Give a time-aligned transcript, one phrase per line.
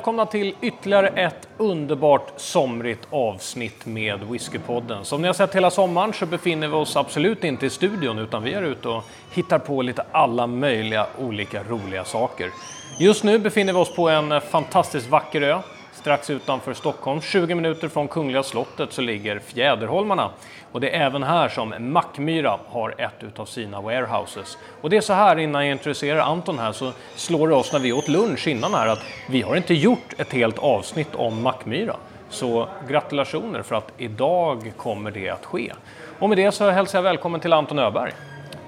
[0.00, 5.04] Välkomna till ytterligare ett underbart somrigt avsnitt med Whiskypodden.
[5.04, 8.42] Som ni har sett hela sommaren så befinner vi oss absolut inte i studion utan
[8.42, 12.50] vi är ute och hittar på lite alla möjliga olika roliga saker.
[12.98, 15.58] Just nu befinner vi oss på en fantastiskt vacker ö
[16.00, 17.20] strax utanför Stockholm.
[17.20, 20.30] 20 minuter från Kungliga slottet så ligger Fjäderholmarna.
[20.72, 24.58] Och det är även här som Mackmyra har ett utav sina warehouses.
[24.80, 27.80] Och det är så här innan jag introducerar Anton här så slår det oss när
[27.80, 31.96] vi åt lunch innan här att vi har inte gjort ett helt avsnitt om Mackmyra.
[32.28, 35.72] Så gratulationer för att idag kommer det att ske.
[36.18, 38.12] Och med det så hälsar jag välkommen till Anton Öberg.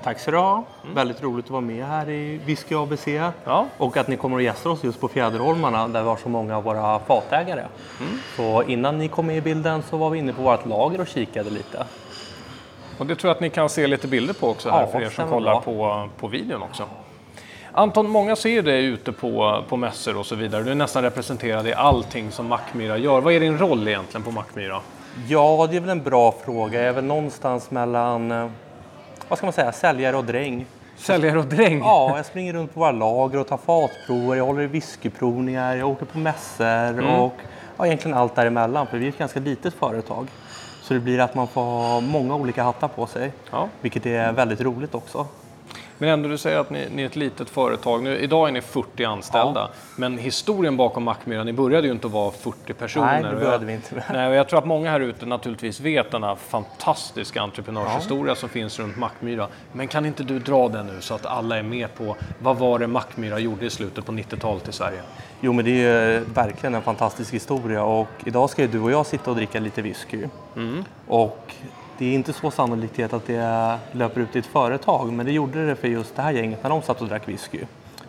[0.05, 0.65] Tack ska du ha.
[0.95, 3.07] Väldigt roligt att vara med här i Whisky ABC.
[3.45, 3.67] Ja.
[3.79, 6.57] Och att ni kommer att gästa oss just på Fjäderholmarna där vi har så många
[6.57, 7.65] av våra fatägare.
[8.37, 11.07] Så innan ni kom med i bilden så var vi inne på vårt lager och
[11.07, 11.87] kikade lite.
[12.99, 15.03] Och det tror jag att ni kan se lite bilder på också här Ja, för
[15.03, 16.85] er som kollar på, på videon också.
[17.73, 20.63] Anton, många ser dig ute på, på mässor och så vidare.
[20.63, 23.21] Du är nästan representerad i allting som Mackmyra gör.
[23.21, 24.81] Vad är din roll egentligen på Mackmyra?
[25.29, 26.81] Ja, det är väl en bra fråga.
[26.81, 28.49] Jag är väl någonstans mellan, eh,
[29.33, 30.67] vad ska man säga, säljare och dräng.
[30.97, 31.79] Säljare och dräng?
[31.79, 34.37] Ja, jag springer runt på våra lager och tar fatprover.
[34.37, 37.33] Jag håller i whiskyprovningar, jag åker på mässor och
[37.77, 38.87] ja, egentligen allt däremellan.
[38.87, 40.27] För vi är ett ganska litet företag.
[40.83, 43.33] Så det blir att man får ha många olika hattar på sig.
[43.51, 43.69] Ja.
[43.81, 45.27] Vilket är väldigt roligt också.
[46.03, 48.03] Men ändå, du säger att ni, ni är ett litet företag.
[48.03, 49.69] Nu, idag är ni 40 anställda.
[49.97, 53.07] Men historien bakom Mackmyra, ni började ju inte att vara 40 personer.
[53.07, 54.05] Nej, det började jag, vi inte.
[54.13, 58.79] Nej, och jag tror att många här ute naturligtvis vet denna fantastiska entreprenörshistoria som finns
[58.79, 59.49] runt Mackmyra.
[59.73, 62.79] Men kan inte du dra den nu så att alla är med på vad var
[62.79, 65.01] det Mackmyra gjorde i slutet på 90-talet i Sverige?
[65.41, 68.91] Jo, men det är ju verkligen en fantastisk historia och idag ska ju du och
[68.91, 70.25] jag sitta och dricka lite whisky.
[71.07, 71.55] Och
[71.99, 75.67] det är inte så sannolikhet att det löper ut i ett företag, men det gjorde
[75.67, 77.59] det för just det här gänget när de satt och drack whisky.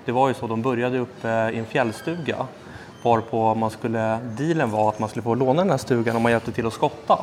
[0.05, 2.47] Det var ju så, de började uppe i en fjällstuga
[3.03, 6.31] varpå man skulle, dealen var att man skulle få låna den här stugan om man
[6.31, 7.19] hjälpte till att skotta.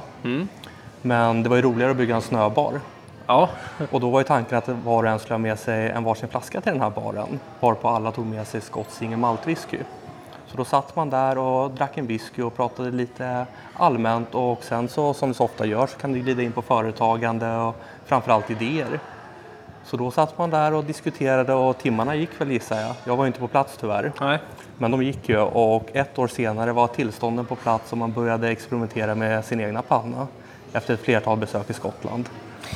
[1.03, 2.81] Men det var ju roligare att bygga en snöbar.
[3.27, 3.49] Ja,
[3.91, 6.29] Och då var ju tanken att var och en skulle ha med sig en varsin
[6.29, 7.41] flaska till den här baren.
[7.61, 9.79] Varpå alla tog med sig Scotts single malt whisky.
[10.51, 14.89] Så då satt man där och drack en whisky och pratade lite allmänt och sen
[14.89, 18.51] så som det så ofta gör så kan det glida in på företagande och framförallt
[18.51, 19.01] idéer.
[19.85, 22.95] Så då satt man där och diskuterade och timmarna gick väl gissar jag.
[23.05, 24.13] Jag var ju inte på plats tyvärr.
[24.21, 24.39] nej.
[24.79, 28.49] Men de gick ju och ett år senare var tillstånden på plats och man började
[28.49, 30.27] experimentera med sin egna panna
[30.73, 32.29] efter ett flertal besök i Skottland.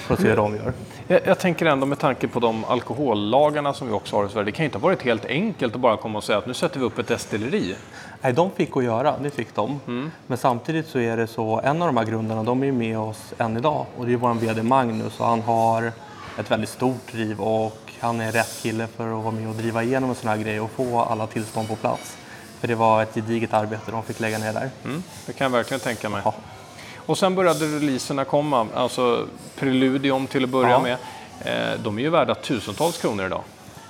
[0.08, 0.72] Att se hur de gör.
[1.08, 4.44] Jag, jag tänker ändå med tanke på de alkohollagarna som vi också har i Sverige.
[4.44, 6.54] Det kan ju inte ha varit helt enkelt att bara komma och säga att nu
[6.54, 7.74] sätter vi upp ett destilleri.
[8.20, 9.80] Nej, de fick att göra, det fick de.
[10.26, 12.98] Men samtidigt så är det så, en av de här grundarna, de är ju med
[12.98, 13.86] oss än idag.
[13.98, 15.92] Och det är vår VD Magnus och han har
[16.38, 19.82] ett väldigt stort driv och han är rätt kille för att vara med och driva
[19.82, 22.16] igenom en sån här grej och få alla tillstånd på plats.
[22.60, 24.70] För det var ett gediget arbete de fick lägga ner där.
[24.84, 26.22] Mm, det kan jag verkligen tänka mig.
[26.24, 26.34] Ja.
[27.06, 29.26] Och sen började releaserna komma, alltså
[29.58, 30.80] Preludium till att börja Ja.
[30.82, 30.92] med.
[31.44, 33.42] Eh, de är ju värda tusentals kronor idag.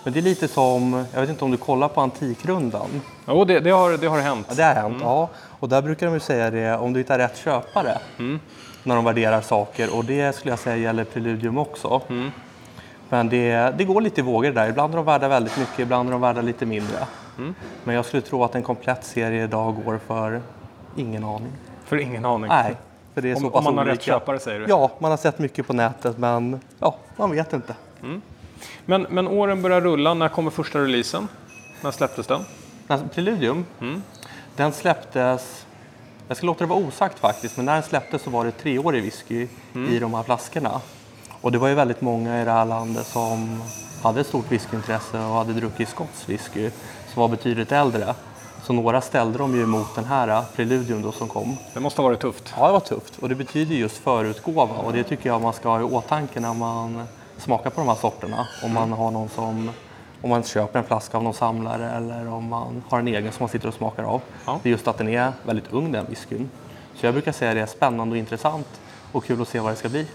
[0.04, 3.02] Men det är lite som, jag vet inte om du kollar på Antikrundan?
[3.28, 4.46] Jo, det, det, har, det har hänt.
[4.48, 5.28] Ja, det har hänt, ja.
[5.60, 7.98] Och där brukar de ju säga det, om du hittar rätt köpare
[8.82, 9.96] när de värderar saker.
[9.96, 12.00] Och det skulle jag säga gäller Preludium också.
[13.08, 14.68] Men det, det går lite i vågor där.
[14.68, 16.98] Ibland är de värda väldigt mycket, ibland är de värda lite mindre.
[17.84, 20.40] Men jag skulle tro att en komplett serie idag går för
[20.96, 21.52] ingen aning.
[21.84, 22.48] För ingen aning.
[22.48, 22.76] Nej,
[23.14, 23.94] för det är Om- så om man har olika.
[23.94, 24.66] rätt köpare, säger du?
[24.68, 27.74] Ja, man har sett mycket på nätet men ja, man vet inte.
[28.86, 30.14] Men, men åren börjar rulla.
[30.14, 31.28] När kommer första releasen?
[31.80, 32.40] När släpptes den?
[33.14, 33.64] Preludium,
[34.56, 35.66] den släpptes,
[36.28, 39.02] jag ska låta det vara osagt faktiskt, men när den släpptes så var det treårig
[39.02, 39.48] whisky
[39.90, 40.80] i de här flaskorna.
[41.40, 43.62] Och det var ju väldigt många i det här landet som
[44.02, 46.70] hade ett stort whiskyintresse och hade druckit Scotts whisky
[47.12, 48.14] som var betydligt äldre.
[48.66, 51.56] Så några ställde de ju emot den här Preludium då som kom.
[51.74, 52.54] Det måste ha varit tufft.
[52.58, 55.68] Ja, det var tufft och det betyder just förutgåva och det tycker jag man ska
[55.68, 57.02] ha i åtanke när man
[57.38, 58.46] smakar på de här sorterna.
[58.64, 59.70] Om man har någon som,
[60.22, 63.36] om man köper en flaska av någon samlare eller om man har en egen som
[63.42, 64.20] man sitter och smakar av.
[64.46, 64.60] Ja.
[64.62, 66.50] Det är just att den är väldigt ung den whiskyn.
[66.94, 68.68] Så jag brukar säga att det är spännande och intressant
[69.12, 70.06] och kul att se vad det ska bli.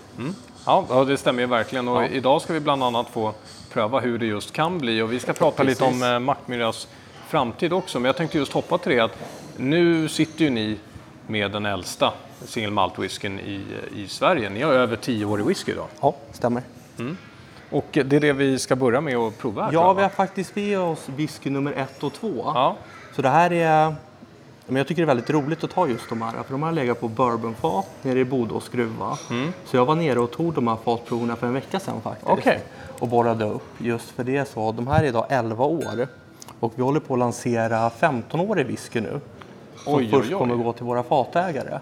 [0.65, 1.87] Ja, ja, det stämmer ju verkligen.
[1.87, 2.07] Och Ja.
[2.07, 3.33] idag ska vi bland annat få
[3.73, 5.01] pröva hur det just kan bli.
[5.01, 6.03] Och vi ska prata lite om Precis.
[6.05, 6.87] eh, Mackmyras
[7.29, 7.99] framtid också.
[7.99, 9.17] Men jag tänkte just hoppa till det att
[9.57, 10.77] nu sitter ju ni
[11.27, 12.13] med den äldsta
[12.45, 13.61] single malt whiskyn i,
[13.95, 14.49] i Sverige.
[14.49, 15.87] Ni har över 10 år i whisky idag.
[16.01, 16.63] Ja, stämmer.
[17.71, 20.55] Och det är det vi ska börja med att prova här, Ja, vi har faktiskt
[20.55, 22.33] med oss whisky nummer ett och två.
[22.45, 22.75] Ja.
[23.15, 23.95] Så det här är,
[24.65, 26.71] men jag tycker det är väldigt roligt att ta just de här, för de har
[26.71, 29.17] legat på bourbonfat nere i Bodås gruva.
[29.65, 32.29] Så jag var nere och tog de här fatproverna för en vecka sedan faktiskt.
[32.29, 32.63] Okej.
[32.99, 34.71] Och borrade upp, just för det är så.
[34.71, 36.07] De här är idag 11 år.
[36.59, 39.19] Och vi håller på att lansera 15-årig whisky nu.
[39.75, 40.37] Som Oj, oj, först oj.
[40.37, 41.79] kommer gå till våra fatägare.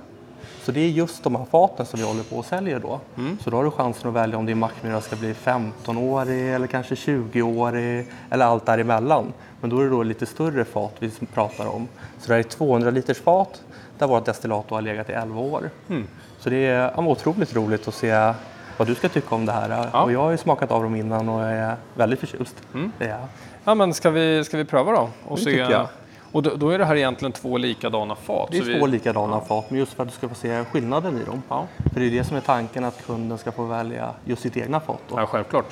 [0.63, 3.00] Så det är just de här faten som vi håller på och säljer då.
[3.18, 3.38] Mm.
[3.44, 6.95] Så då har du chansen att välja om din Mackmyra ska bli 15-årig eller kanske
[6.95, 9.33] 20-årig eller allt däremellan.
[9.62, 11.88] Men då är det då lite större fat vi pratar om.
[12.19, 13.63] Så det här är 200 liters fat
[13.97, 15.69] där vårt destillat har legat i 11 år.
[15.89, 16.07] Mm.
[16.39, 18.33] Så det är ja, otroligt roligt att se
[18.77, 19.69] vad du ska tycka om det här.
[19.69, 19.83] Ja.
[19.83, 20.01] Mm.
[20.01, 22.56] Och jag har ju smakat av dem innan och jag är väldigt förtjust.
[22.97, 23.27] Det är jag.
[23.67, 25.09] Ja, men ska vi, ska vi pröva då?
[25.25, 25.87] Och Det tycker jag.
[26.31, 28.49] Och då, då är det här egentligen två likadana fat.
[28.51, 31.21] Det är två vi, likadana fat, men just för att du ska få se skillnaden
[31.21, 31.43] i dem.
[31.49, 31.67] Ja.
[31.93, 34.79] För det är det som är tanken, att kunden ska få välja just sitt egna
[34.79, 34.99] fat.
[35.09, 35.19] Då.
[35.19, 35.65] ja, självklart.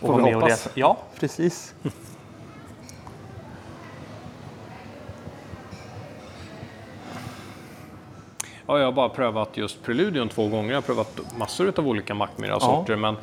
[0.00, 0.66] och får vara vi med och hoppas.
[0.66, 0.70] resa.
[0.74, 1.74] Ja, precis.
[8.66, 10.70] Ja, jag har bara prövat just Preludium två gånger.
[10.70, 12.96] Jag har prövat massor av olika Mackmyra-sorter.
[12.96, 13.16] Men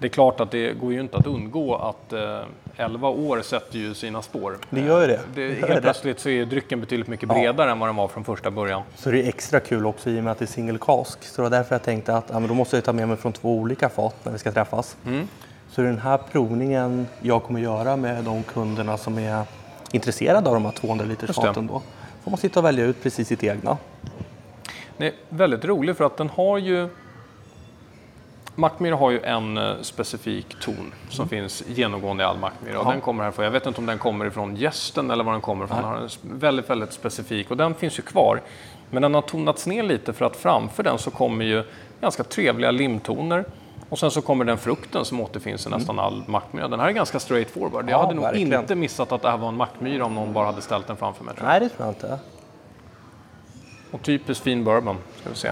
[0.00, 2.38] det är klart att det går ju inte att undgå att eh,
[2.76, 4.58] 11 år sätter ju sina spår.
[4.70, 5.20] Det gör ju det.
[5.34, 5.80] Det Det gör helt det.
[5.82, 8.82] plötsligt så är drycken betydligt mycket bredare än vad den var från första början.
[8.96, 11.24] Så det är extra kul också i och med att det är single cask.
[11.24, 13.16] Så det var därför jag tänkte att ja, men då måste jag ta med mig
[13.16, 14.96] från två olika fat när vi ska träffas.
[15.06, 15.28] Mm.
[15.70, 19.44] Så den här provningen jag kommer göra med de kunderna som är
[19.92, 21.82] intresserade av de här 200 liters faten då.
[22.24, 23.76] Får man sitta och välja ut precis sitt egna.
[24.96, 26.88] Det är väldigt roligt för att den har ju
[28.60, 32.74] Mackmyra har ju en eh, specifik ton som finns genomgående i all Mackmyra.
[32.74, 32.90] Ja.
[32.90, 33.44] den kommer härifrån.
[33.44, 35.76] Jag vet inte om den kommer ifrån gästen eller var den kommer ifrån.
[35.76, 38.40] Den har väldigt, väldigt specifik och den finns ju kvar.
[38.90, 41.64] Men den har tonats ner lite för att framför den så kommer ju
[42.00, 43.44] ganska trevliga limtoner.
[43.88, 46.68] Och sen så kommer den frukten som återfinns i nästan all Mackmyra.
[46.68, 47.84] Den här är ganska straight forward.
[47.84, 48.60] Jag Ja, hade nog verkligen.
[48.60, 51.24] inte missat att det här var en Mackmyra om någon bara hade ställt den framför
[51.24, 51.34] mig.
[51.42, 52.18] Nej, det tror jag inte.
[53.90, 55.50] Och typiskt fin bourbon, ska vi se.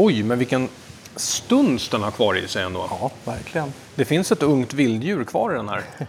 [0.00, 0.68] Oj, men vilken
[1.16, 2.86] stuns den har kvar i sig ändå.
[3.00, 3.72] Ja, verkligen.
[3.94, 5.82] Det finns ett ungt vilddjur kvar i den här.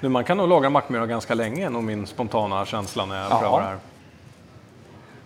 [0.00, 3.30] Nu, man kan nog laga Mackmyra ganska länge, är nog min spontana känsla när jag
[3.32, 3.40] Ja.
[3.40, 3.78] prövar det här.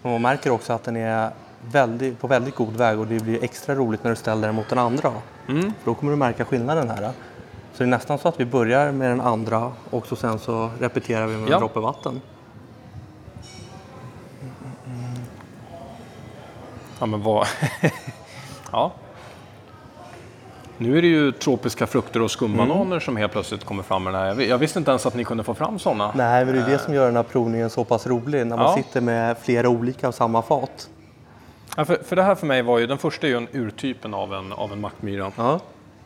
[0.02, 1.30] Man märker också att den är
[1.72, 4.68] väldigt, på väldigt god väg och det blir extra roligt när du ställer den mot
[4.68, 5.12] den andra.
[5.48, 5.62] Mm.
[5.62, 7.00] För då kommer du märka skillnaden här.
[7.02, 10.70] Så det är nästan så att vi börjar med den andra och så sen så
[10.80, 11.54] repeterar vi med Ja.
[11.54, 12.20] en droppe vatten.
[17.02, 17.46] Ja, men vad...
[18.72, 18.92] ja.
[20.78, 23.00] Nu är det ju tropiska frukter och skumbananer Mm.
[23.00, 24.28] som helt plötsligt kommer fram med den här.
[24.28, 26.12] Jag vi- Jag visste inte ens att ni kunde få fram sådana.
[26.14, 28.66] Nej, men det är det som gör den här provningen så pass rolig när man
[28.66, 28.76] Ja.
[28.76, 30.88] sitter med flera olika av samma fat.
[31.76, 34.14] Ja, för, för det här för mig var ju, den första är ju en urtypen
[34.14, 35.32] av en, av en Mackmyra.
[35.36, 35.60] Ja.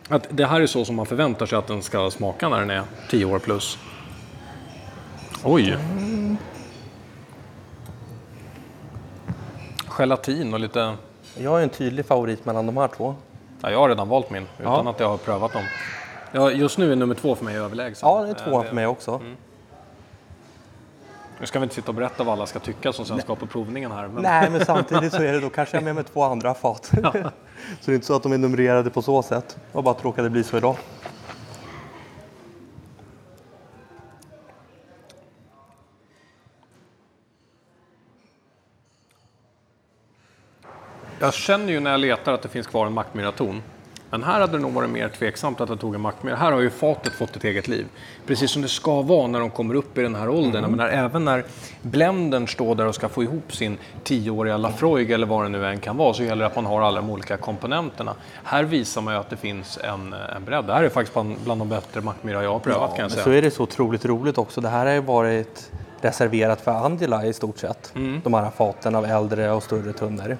[0.08, 2.70] Att det här är så som man förväntar sig att den ska smaka när den
[2.70, 3.78] är 10 år plus.
[5.44, 5.76] Oj!
[9.98, 10.94] Gelatin och lite...
[11.38, 13.14] Jag har en tydlig favorit mellan de här två.
[13.60, 14.90] Ja, jag har redan valt min utan Ja.
[14.90, 15.62] att jag har prövat dem.
[16.32, 18.08] Ja, just nu är nummer två för mig överlägsen.
[18.08, 19.20] Ja, det är tvåan för mig också.
[21.40, 23.46] Nu ska vi inte sitta och berätta vad alla ska tycka som sen ska på
[23.46, 24.08] provningen här.
[24.08, 24.22] Men...
[24.22, 26.84] Nej, men samtidigt så är det då kanske jag med mig två andra fat.
[26.92, 27.00] så
[27.84, 29.48] det är inte så att de är numrerade på så sätt.
[29.48, 30.76] Det var bara att det råkade bli så idag.
[41.18, 43.62] Jag känner ju när jag letar att det finns kvar en Mackmyra-ton.
[44.10, 46.36] Men här hade det nog varit mer tveksamt att jag tog en Mackmyra.
[46.36, 47.86] Här har ju fatet fått ett eget liv.
[48.26, 50.62] Precis som det ska vara när de kommer upp i den här åldern.
[50.62, 51.44] Jag menar, även när
[51.82, 55.80] blendern står där och ska få ihop sin tioåriga Lafroig eller vad det nu än
[55.80, 58.14] kan vara så gäller det att man har alla de olika komponenterna.
[58.44, 60.64] Här visar man ju att det finns en, en bredd.
[60.64, 63.24] Det här är faktiskt bland, bland de bättre Mackmyra jag har prövat kan jag säga.
[63.24, 64.60] så är det så otroligt roligt också.
[64.60, 65.70] Det här har ju varit
[66.00, 67.92] reserverat för Angela i stort sett.
[67.94, 68.20] Mm.
[68.24, 70.38] De här faten av äldre och större tunnor.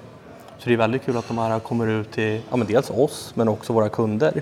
[0.57, 3.31] Så det är väldigt kul att de här kommer ut till ja, men dels oss
[3.35, 4.41] men också våra kunder.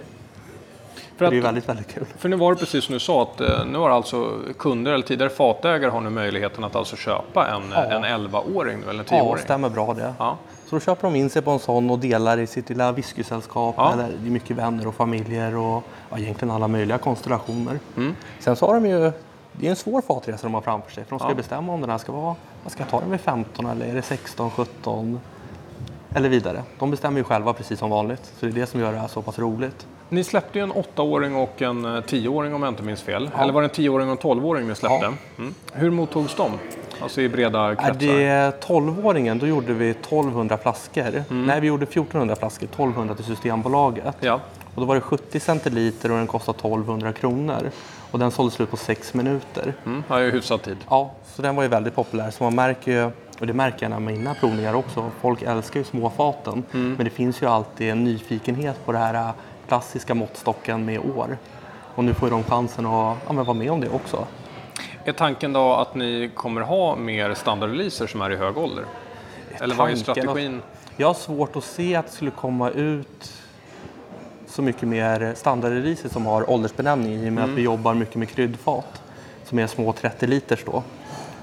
[1.18, 2.06] För det är att- väldigt, väldigt kul.
[2.18, 5.06] För nu var det precis som du sa att eh, nu har alltså kunder eller
[5.06, 7.84] tidigare fatägare har nu möjligheten att alltså köpa en, Ja.
[7.84, 9.44] en 11-åring nu, eller en Ja, 10-åring.
[9.44, 10.14] stämmer bra det.
[10.20, 10.38] Ja.
[10.70, 13.76] Så då köper de in sig på en sån och delar i sitt lilla whiskysällskap.
[13.78, 13.94] Ja.
[13.94, 17.80] Eller det är mycket vänner och familjer och ja, egentligen alla möjliga konstellationer.
[17.98, 18.16] Mm.
[18.40, 19.12] Sen så har de ju,
[19.52, 21.04] det är en svår fatresa de har framför sig.
[21.04, 21.36] För de ska Ja.
[21.36, 23.94] bestämma om den här ska vara, vad ska jag ta den vid 15 eller är
[23.96, 25.20] det 16, 17
[26.16, 26.64] eller vidare.
[26.80, 28.34] De bestämmer ju själva precis som vanligt.
[28.40, 29.88] Så det är det som gör det här så pass roligt.
[30.10, 33.30] Ni släppte ju en 8-åring och en eh, 10-åring om jag inte minns fel.
[33.36, 33.44] Ja.
[33.44, 35.06] Eller var det en 10-åring och en 12-åring ni släppte?
[35.06, 35.14] Ja.
[35.38, 35.54] Mm.
[35.74, 36.52] Hur mottogs de?
[37.02, 37.94] Alltså i breda Är kretsar?
[37.94, 41.24] det 12-åringen, då gjorde vi 1200 flaskor.
[41.30, 41.46] Mm.
[41.46, 44.16] Nej, vi gjorde 1400 flaskor, 1200 till Systembolaget.
[44.20, 44.40] Ja.
[44.76, 47.72] Och då var det 70 centiliter och den kostade 1200 kronor.
[48.12, 49.74] Och den sålde slut på 6 minuter.
[49.86, 50.04] Mm.
[50.08, 50.78] Har ju hyfsad tid.
[50.90, 52.32] Ja, så den var ju väldigt populär.
[52.32, 55.12] Så man märker ju Och det märker jag när mina provningar också.
[55.22, 56.64] Folk älskar ju småfaten.
[56.74, 56.94] Mm.
[56.94, 59.30] Men det finns ju alltid en nyfikenhet på det här äh,
[59.68, 61.38] klassiska måttstocken med år.
[61.96, 64.28] Och nu får de chansen att ja, vara med om det också.
[65.06, 68.86] Är tanken då att ni kommer ha mer standardreleaser som är i hög ålder?
[69.60, 70.62] Eller vad är strategin?
[70.98, 73.34] Jag har svårt att se att det skulle komma ut
[74.48, 77.52] så mycket mer standardreleaser som har åldersbenämning i och med Mm.
[77.52, 79.02] att vi jobbar mycket med kryddfat
[79.46, 80.84] som är små 30 liters då.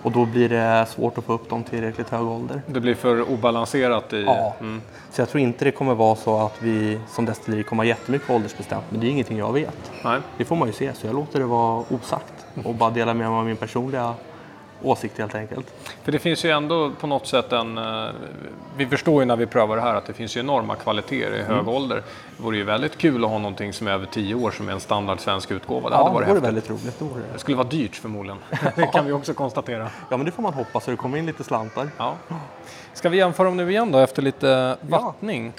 [0.02, 2.62] Och då blir det svårt att få upp dem till tillräckligt hög ålder.
[2.66, 4.22] Det blir för obalanserat i...
[4.22, 4.54] Ja.
[4.60, 4.82] Mm.
[5.10, 8.30] Så jag tror inte det kommer vara så att vi som destilleri kommer ha jättemycket
[8.30, 9.90] åldersbestämt, men det är ingenting jag vet.
[10.04, 10.20] Nej.
[10.38, 13.30] Det får man ju se, så jag låter det vara osagt och bara dela med
[13.30, 14.14] mig av min personliga
[14.84, 15.74] åsikt helt enkelt.
[16.02, 17.78] För det finns ju ändå på något sätt en...
[17.78, 18.06] eh,
[18.76, 21.42] Vi förstår ju när vi prövar det här att det finns ju enorma kvaliteter i
[21.42, 21.68] hög Mm.
[21.68, 21.96] ålder.
[22.36, 24.72] Det vore ju väldigt kul att ha någonting som är över 10 år som är
[24.72, 25.90] en standard svensk utgåva.
[25.90, 26.98] Det hade Ja, varit det vore väldigt roligt.
[26.98, 27.32] Det, vore det.
[27.32, 28.38] Det skulle vara dyrt förmodligen.
[28.76, 29.88] det kan vi också konstatera.
[30.10, 31.88] Ja, men det får man hoppas så det kommer in lite slantar.
[31.98, 32.14] Ja.
[32.94, 35.52] Ska vi jämföra dem nu igen då efter lite vattning?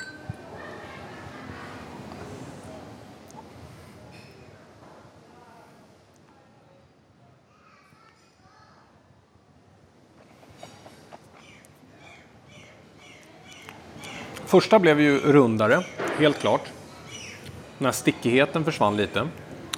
[14.54, 15.84] Första blev ju rundare,
[16.20, 16.62] helt klart.
[17.78, 19.28] Den här stickigheten försvann lite.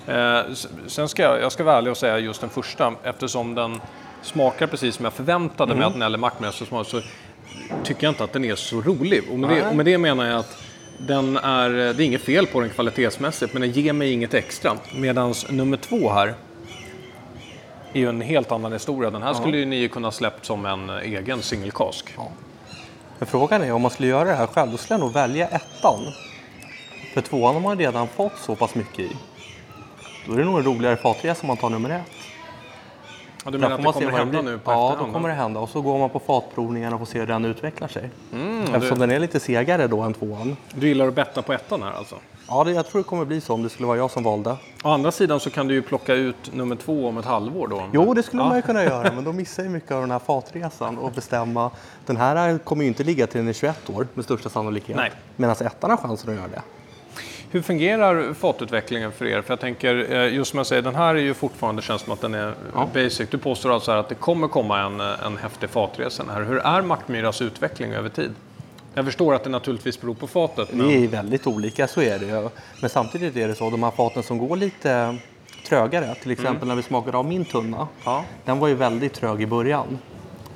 [0.07, 0.39] Eh,
[0.87, 3.81] sen ska jag, jag ska vara ärlig och säga just den första, eftersom den
[4.21, 7.01] smakar precis som jag förväntade mig att den eller Mackmästare smakar, så
[7.83, 9.23] tycker jag inte att den är så rolig.
[9.31, 10.63] Och med, det, och med det menar jag att
[10.97, 14.77] den är, det är inget fel på den kvalitetsmässigt, men den ger mig inget extra.
[14.95, 16.33] Medan nummer två här
[17.93, 19.11] är ju en helt annan historia.
[19.11, 22.15] Den här skulle ju ni kunna släppt som en egen singelkask.
[23.25, 25.47] Men frågan är om man skulle göra det här själv, då skulle jag nog välja
[25.47, 25.99] ettan.
[27.13, 29.17] För tvåan har man redan fått så pass mycket i.
[30.27, 32.01] Då är det nog en roligare fatresa om man tar nummer ett.
[33.45, 35.59] Ja, du menar att det kommer hända nu på Ja, då kommer det hända.
[35.59, 38.09] Och så går man på fatprovningen och får se hur den utvecklar sig.
[38.33, 40.57] Mm, Eftersom du, den är lite segare då än tvåan.
[40.73, 42.15] du gillar att betta på ettan här alltså?
[42.47, 44.57] Ja, det, jag tror det kommer bli så om det skulle vara jag som valde.
[44.83, 47.89] Å andra sidan så kan du ju plocka ut nummer två om ett halvår då.
[47.93, 48.47] Jo, det skulle Ja.
[48.47, 51.71] man ju kunna göra, men då missar jag mycket av den här fatresan och bestämma.
[52.05, 54.97] Den här kommer ju inte ligga till den är 21 år med största sannolikhet.
[54.97, 55.11] Nej.
[55.35, 56.61] Medan ettan har chansen att göra det.
[57.51, 59.41] Hur fungerar fatutvecklingen för er?
[59.41, 62.13] För jag tänker, eh, just som jag säger, den här är ju fortfarande, känns som
[62.13, 62.87] att den är Ja.
[62.93, 63.29] basic.
[63.29, 66.41] Du påstår alltså att det kommer komma en, eh, en häftig fatresa här.
[66.43, 68.33] Hur är Mackmyras utveckling över tid?
[68.97, 72.19] Jag förstår att det naturligtvis beror på fatet, men Det är väldigt olika, så är
[72.19, 72.49] det ju.
[72.81, 75.17] Men samtidigt är det så, de här faten som går lite
[75.67, 77.87] trögare, till exempel när vi smakade av min tunna.
[78.05, 78.23] ja.
[78.45, 79.99] Den var ju väldigt trög i början.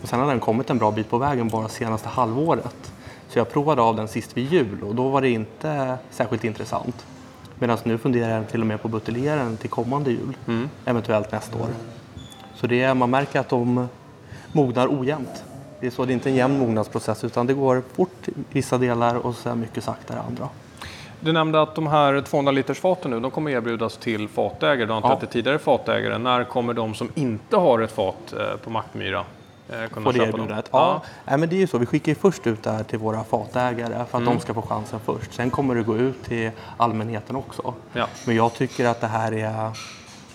[0.02, 2.92] Och sen har den kommit en bra bit på vägen bara senaste halvåret.
[3.30, 7.06] Så jag provade av den sist vid jul och då var det inte särskilt intressant.
[7.60, 10.38] Medan nu funderar jag till och med på att buteljera den till kommande jul.
[10.86, 11.68] Eventuellt nästa år.
[12.56, 13.88] Så det man märker att de
[14.52, 15.44] mognar ojämnt.
[15.80, 18.78] Det är så, det är inte en jämn mognadsprocess utan det går fort i vissa
[18.78, 20.50] delar och sen mycket saktare i andra.
[21.20, 24.86] Du nämnde att de här 200 liters faten nu, de kommer erbjudas till fatägare.
[24.86, 25.14] Du Ja.
[25.14, 26.18] att det är tidigare fatägare.
[26.18, 29.20] När kommer de som inte har ett fat eh, på Mackmyra
[29.70, 30.40] eh, kunna det köpa dem?
[30.40, 30.70] erbjudandet?
[30.72, 31.02] Ja.
[31.26, 31.78] Nej, men det är ju så.
[31.78, 34.62] Vi skickar ju först ut det här till våra fatägare för att de ska få
[34.62, 35.34] chansen först.
[35.34, 37.74] Sen kommer det gå ut till allmänheten också.
[37.94, 38.08] Ja.
[38.26, 39.72] Men jag tycker att det här är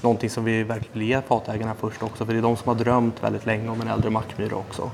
[0.04, 2.26] någonting som vi verkligen vill ge fatägarna först också.
[2.26, 4.90] För det är de som har drömt väldigt länge om en äldre Mackmyra också.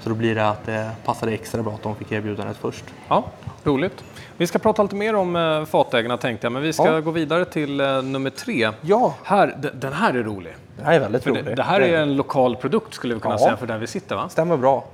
[0.00, 2.84] Så då blir det att det passade extra bra att de fick erbjudandet först.
[3.08, 3.24] Ja,
[3.64, 4.04] roligt.
[4.36, 7.00] Vi ska prata lite mer om eh, fatägarna tänkte jag, men vi ska Ja.
[7.00, 8.70] gå vidare till eh, nummer tre.
[8.80, 10.54] Ja, Här, den här är rolig.
[10.76, 11.44] det här är väldigt För roligt.
[11.44, 13.38] det, det här är en lokal produkt skulle vi kunna Ja.
[13.38, 14.28] säga för där vi sitter va?
[14.28, 14.84] Stämmer bra.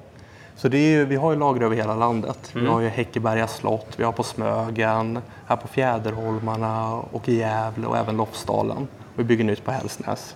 [0.57, 2.51] Så det är ju, vi har ju lager över hela landet.
[2.55, 2.65] Mm.
[2.67, 7.87] Vi har ju Häckeberga slott, vi har på Smögen, här på Fjäderholmarna och i Gävle
[7.87, 8.89] och även Lofsdalen.
[9.17, 10.35] Vi bygger nytt på Hälsnäs.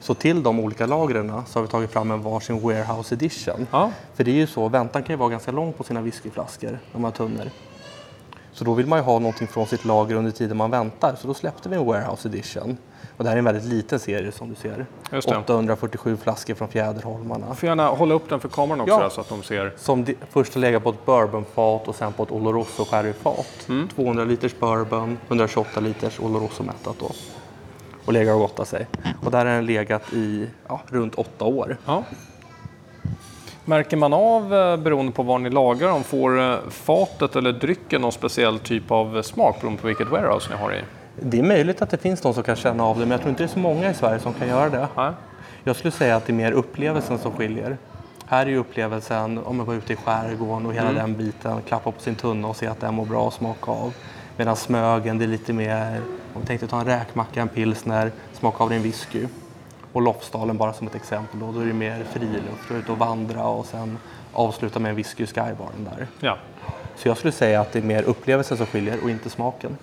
[0.00, 3.66] Så till de olika lagren så har vi tagit fram en varsin warehouse edition.
[3.70, 3.90] Ja.
[4.14, 7.04] För det är ju så, väntan kan ju vara ganska lång på sina whiskyflaskor, de
[7.04, 7.50] här tunnor.
[8.52, 11.14] Så då vill man ju ha någonting från sitt lager under tiden man väntar.
[11.20, 12.76] Så då släppte vi en warehouse edition.
[13.16, 14.86] Och det här är en väldigt liten serie som du ser.
[15.12, 15.36] Just det.
[15.36, 17.54] 847 flaskor från Fjäderholmarna.
[17.54, 19.00] Får gärna hålla upp den för kameran också Ja.
[19.02, 19.72] där, så att de ser.
[19.78, 23.46] Som di- först har legat på ett bourbonfat och sen på ett Oloroso sherryfat.
[23.94, 27.10] 200 liters bourbon, 128 liters Oloroso mättat då.
[28.10, 28.86] Och legat och gottat sig.
[29.24, 31.76] Och där har den legat i ja, runt åtta år.
[31.86, 32.04] Ja.
[33.64, 38.00] Märker man av, eh, beroende på var ni lagrar dem, får eh, fatet eller drycken
[38.00, 40.80] någon speciell typ av eh, smak beroende på vilket warehouse ni har i?
[41.22, 43.30] Det är möjligt att det finns någon som kan känna av det, men jag tror
[43.30, 44.88] inte det är så många i Sverige som kan göra det.
[44.96, 45.12] Nej.
[45.64, 47.76] Jag skulle säga att det är mer upplevelsen som skiljer.
[48.26, 50.96] Här är ju upplevelsen om man var ute i skärgården och hela Mm.
[51.02, 53.94] den biten, klappa på sin tunna och se att den mår bra och smaka av.
[54.40, 56.00] Medan Smögen, det är lite mer,
[56.34, 59.26] om vi tänkte ta en räkmacka, en pilsner, smaka av din whisky.
[59.92, 63.44] Och Lofsdalen bara som ett exempel då, då är det mer friluft, ut och vandra
[63.44, 63.98] och sen
[64.32, 66.06] avsluta med en whisky i skybaren där.
[66.20, 66.38] Ja.
[66.96, 69.76] Så jag skulle säga att det är mer upplevelsen som skiljer och inte smaken.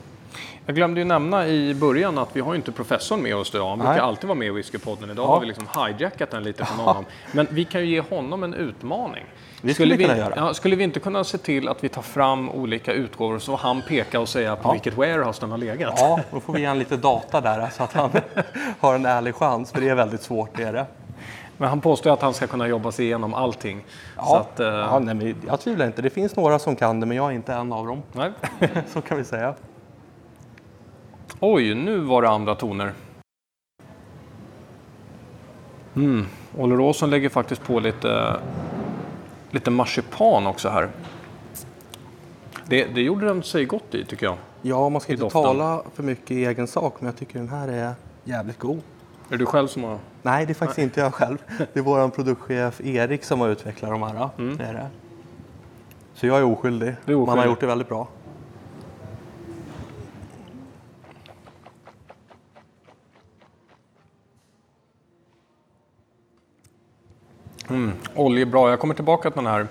[0.69, 3.69] Jag glömde ju nämna i början att vi har ju inte professorn med oss idag.
[3.69, 4.01] Han brukar Nej.
[4.01, 5.09] alltid vara med i Whiskypodden.
[5.09, 5.27] Idag Ja.
[5.33, 7.05] har vi liksom hijackat den lite från honom.
[7.31, 9.25] Men vi kan ju ge honom en utmaning.
[9.61, 10.23] Det skulle vi vi.
[10.35, 13.81] Ja, skulle vi inte kunna se till att vi tar fram olika utgåvor så han
[13.81, 14.71] pekar och säga på Ja.
[14.71, 15.93] vilket warehouse den har legat?
[15.97, 18.09] Ja, då får vi ge han lite data där så att han
[18.79, 20.57] har en ärlig chans, för det är väldigt svårt.
[20.57, 20.85] Det är det.
[21.57, 23.85] Men han påstår att han ska kunna jobba sig igenom allting.
[24.17, 26.01] Ja, att, eh, ja, nej, jag tvivlar inte.
[26.01, 28.01] Det finns några som kan det, men jag är inte en av dem.
[28.11, 28.31] nej.
[28.93, 29.53] Så kan vi säga.
[31.39, 32.93] Oj, nu var det andra toner.
[35.95, 36.25] Mm.
[36.57, 38.35] Olle Råsson lägger faktiskt på lite,
[39.51, 40.89] lite marsipan också här.
[42.67, 44.37] Det, det gjorde den sig gott i tycker jag.
[44.61, 45.43] Ja, man ska I inte doften.
[45.43, 48.77] tala för mycket i egen sak, men jag tycker den här är jävligt god.
[48.77, 48.81] Är
[49.29, 49.99] det du själv som har...
[50.21, 51.37] Nej, det är faktiskt inte jag själv.
[51.73, 54.29] Det är vår produktchef Erik som har utvecklat de här.
[54.37, 54.57] Mm.
[54.57, 54.87] Det är det.
[56.13, 56.87] Så jag är oskyldig.
[56.87, 57.17] Är oskyldig.
[57.25, 58.07] Man har gjort det väldigt bra.
[68.15, 68.69] Olja är bra.
[68.69, 69.67] Jag kommer tillbaka till den här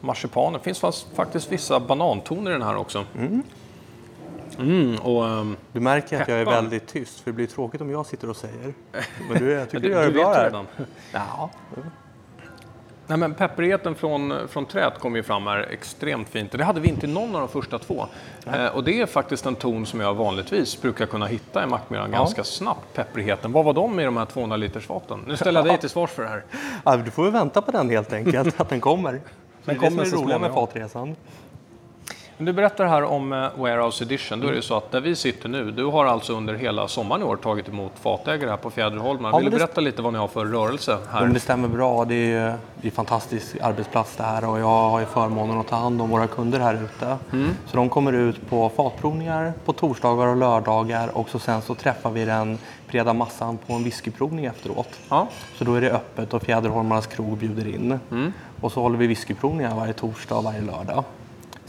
[0.00, 0.52] marsipanen.
[0.52, 3.04] Det finns faktiskt vissa banantoner i den här också.
[4.58, 4.98] Mm.
[4.98, 8.06] och, ehm, Du märker att jag är väldigt tyst, för det blir tråkigt om jag
[8.06, 8.74] sitter och säger.
[9.30, 10.44] Men du, jag tycker du, du, gör det bra här.
[10.44, 10.66] redan.
[11.12, 11.50] Ja.
[13.06, 16.52] Nej, men pepprigheten från, från träet kommer ju fram här extremt fint.
[16.52, 18.06] Det hade vi inte i någon av de första två.
[18.46, 22.10] Eh, och det är faktiskt en ton som jag vanligtvis brukar kunna hitta i Mackmyran
[22.10, 23.52] ganska snabbt, pepprigheten.
[23.52, 25.20] Vad var de i de här 200 liters faten?
[25.26, 26.44] Nu ställer jag dig till svars för det här.
[26.84, 29.20] Ja, du får vänta på den helt enkelt, att den kommer.
[29.64, 30.66] Den kommer så roliga med småningom.
[30.66, 31.16] fatresan.
[32.38, 34.40] Du berättar här om eh, Warehouse Edition.
[34.40, 37.22] Då är det så att där vi sitter nu, du har alltså under hela sommaren
[37.22, 39.30] i år tagit emot fatägare här på Fjäderholmen.
[39.30, 41.26] Ja, Vill du berätta lite vad ni har för rörelse här?
[41.26, 42.04] det stämmer bra.
[42.04, 46.02] Det är, en fantastisk arbetsplats det här och jag har ju förmånen att ta hand
[46.02, 47.16] om våra kunder här ute.
[47.66, 52.10] Så de kommer ut på fatprovningar på torsdagar och lördagar och så sen så träffar
[52.10, 54.88] vi den breda massan på en whiskyprovning efteråt.
[55.08, 57.98] Ja, Så då är det öppet och Fjäderholmarnas krog bjuder in.
[58.60, 61.04] Och så håller vi whiskyprovningar varje torsdag och varje lördag.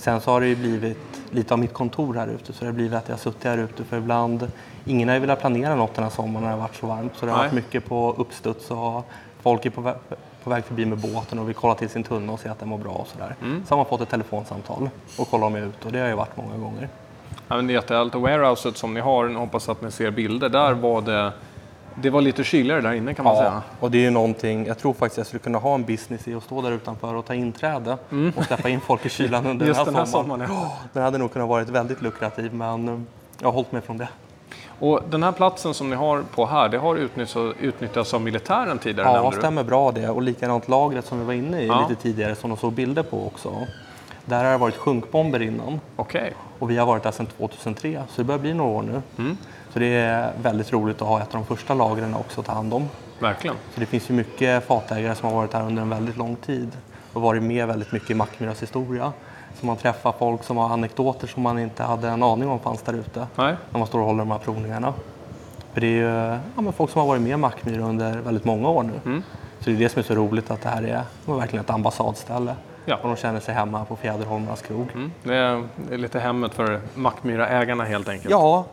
[0.05, 0.97] Sen så har det ju blivit
[1.31, 3.57] lite av mitt kontor här ute så det har blivit att jag har suttit här
[3.57, 4.51] ute för ibland
[4.85, 7.11] ingen har ju velat planera något den här sommaren när det har varit så varmt
[7.15, 7.47] så det har Nej.
[7.47, 9.05] varit mycket på uppstuds och
[9.41, 9.95] folk är på, vä-
[10.43, 12.69] på väg förbi med båten och vill kolla till sin tunna och se att den
[12.69, 13.35] mår bra och sådär.
[13.39, 16.07] Så har man fot ett telefonsamtal och kollar om jag är ute och det har
[16.07, 16.89] ju varit många gånger.
[17.47, 18.15] Ja, men det är jättehärligt.
[18.15, 21.31] Och warehouset som ni har, jag hoppas att ni ser bilder, där var det,
[21.95, 23.61] det var lite kyligare där inne kan man säga.
[23.79, 26.33] och det är ju någonting, jag tror faktiskt jag skulle kunna ha en business i
[26.35, 27.97] att stå där utanför och ta inträde
[28.35, 30.41] och släppa in folk i kylan under Just den här sommaren.
[30.49, 30.71] ja.
[30.93, 32.99] Den hade nog kunnat varit väldigt lukrativ men eh,
[33.39, 34.07] jag har hållit mig från det.
[34.79, 38.77] Och den här platsen som ni har på här, det har utnyttjats, utnyttjats av militären
[38.79, 39.37] tidigare Ja, du?
[39.37, 40.09] stämmer bra det.
[40.09, 41.87] Och likadant lagret som vi var inne i Ja.
[41.89, 43.53] lite tidigare som de såg bilder på också.
[44.25, 46.33] Där har det varit sjunkbomber innan Okej.
[46.59, 49.01] och vi har varit där sedan 2003 så det börjar bli några år nu.
[49.17, 49.37] Mm.
[49.75, 52.53] Så det är väldigt roligt att ha ett av de första lagren också att ta
[52.53, 52.89] hand om.
[53.19, 53.55] Verkligen.
[53.73, 56.77] Så det finns ju mycket fatägare som har varit här under en väldigt lång tid
[57.13, 59.13] och varit med väldigt mycket i Mackmyras historia.
[59.59, 62.81] Så man träffar folk som har anekdoter som man inte hade en aning om fanns
[62.81, 64.93] där ute när man står och håller de här provningarna.
[65.73, 68.69] För det är ju ja, folk som har varit med i Mackmyra under väldigt många
[68.69, 68.93] år nu.
[69.05, 69.23] Mm.
[69.59, 72.55] Så det är det som är så roligt att det här är, verkligen ett ambassadställe.
[72.85, 72.95] Ja.
[72.95, 74.87] Och de känner sig hemma på Fjäderholmarnas krog.
[74.93, 75.11] Mm.
[75.23, 78.31] Det är lite hemmet för Mackmyra-ägarna helt enkelt.
[78.31, 78.65] Ja,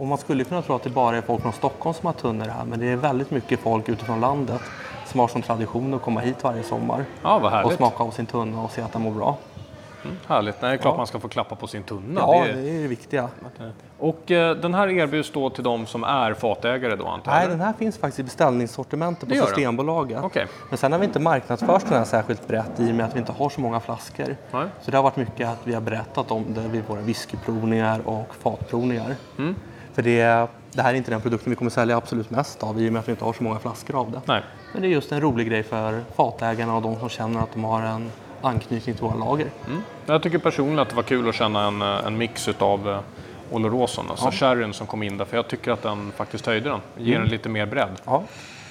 [0.00, 2.44] och man skulle kunna tro att det bara är folk från Stockholm som har tunnor
[2.44, 2.64] här.
[2.64, 4.60] Men det är väldigt mycket folk utifrån landet
[5.06, 7.04] som har som tradition att komma hit varje sommar.
[7.22, 9.36] Ja, Och smaka av sin tunna och se att den mår bra.
[10.04, 10.62] Mm, härligt.
[10.62, 10.96] Nej, det är klart Ja.
[10.96, 12.20] man ska få klappa på sin tunna.
[12.20, 12.56] Ja, det är...
[12.56, 13.28] det är det viktiga.
[13.98, 17.60] Och eh, den här erbjuds då till de som är fatägare då antar Nej, den
[17.60, 19.34] här finns faktiskt i beställningssortimentet på?
[19.34, 20.24] Systembolaget.
[20.24, 20.46] Okej.
[20.68, 23.18] Men sen har vi inte marknadsfört den här särskilt brett i och med att vi
[23.18, 24.36] inte har så många flaskor.
[24.52, 24.66] Nej.
[24.82, 28.34] Så det har varit mycket att vi har berättat om det vid våra whiskyprovningar och
[28.34, 29.16] fatprovningar.
[29.38, 29.54] Mm.
[30.00, 32.88] För det, det här är inte den produkten vi kommer sälja absolut mest av i
[32.88, 34.20] och med att vi inte har så många flaskor av det.
[34.24, 34.42] Nej.
[34.72, 37.64] Men det är just en rolig grej för fatägarna och de som känner att de
[37.64, 38.10] har en
[38.42, 39.46] anknytning till våra lager.
[39.66, 39.82] Mm.
[40.06, 42.98] Jag tycker personligen att det var kul att känna en, en mix utav eh,
[43.50, 44.32] Oloroson, alltså Ja.
[44.32, 47.22] sherryn som kom in där, för jag tycker att den faktiskt höjde den, ger Mm.
[47.22, 48.00] den lite mer bredd.
[48.04, 48.22] Ja.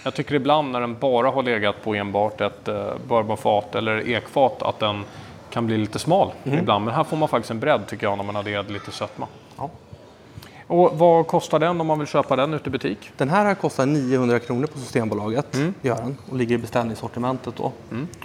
[0.03, 4.61] Jag tycker ibland när den bara har legat på enbart ett eh, bourbonfat eller ekfat
[4.63, 5.03] att den
[5.49, 6.59] kan bli lite smal Mm.
[6.59, 6.85] ibland.
[6.85, 9.27] Men här får man faktiskt en bredd tycker jag när man adderar lite sötma.
[9.57, 9.69] Ja.
[10.69, 13.11] Och vad kostar den om man vill köpa den ute i butik?
[13.17, 15.57] Den här kostar 900 kronor på Systembolaget.
[15.81, 17.71] Gör den, och ligger i beställningssortimentet då.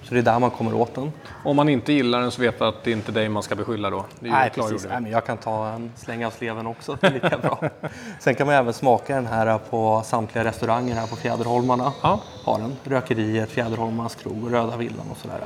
[0.02, 1.12] Så det är där man kommer åt den.
[1.44, 3.54] Om man inte gillar den så vet vi att det inte är dig man ska
[3.54, 4.04] beskylla då.
[4.20, 4.87] Nej, precis.
[4.88, 6.98] Nej, men jag kan ta en släng av sleven också.
[7.00, 7.59] Det är lika bra.
[8.20, 11.92] Sen kan man även smaka den här på samtliga restauranger här på Fjäderholmarna.
[12.02, 12.20] Ja.
[12.44, 12.76] Har den.
[12.85, 15.40] Rökeriet, Fjäderholmarnas krog och Röda villan och sådär.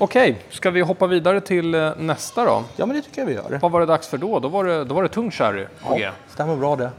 [0.00, 2.64] Okej, ska vi hoppa vidare till eh, nästa då?
[2.76, 3.58] Ja, men det tycker jag vi gör.
[3.62, 4.38] Vad var det dags för då?
[4.40, 6.00] Då var det, då var det tung sherry på G.
[6.00, 6.90] Ja, stämmer bra det.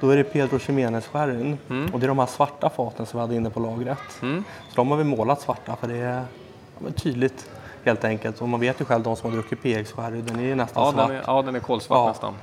[0.00, 1.58] Då är det Pedro Ximenez sherryn.
[1.92, 3.98] Och det är de här svarta faten som vi hade inne på lagret.
[4.20, 4.42] Så
[4.74, 6.24] de har vi målat svarta för det är
[6.84, 7.50] ja, tydligt
[7.84, 8.40] helt enkelt.
[8.42, 10.84] Och man vet ju själv de som har druckit PX sherry, den är ju nästan
[10.84, 11.08] Ja, svart.
[11.08, 12.08] den är, ja, den är kolsvart Ja.
[12.08, 12.34] nästan.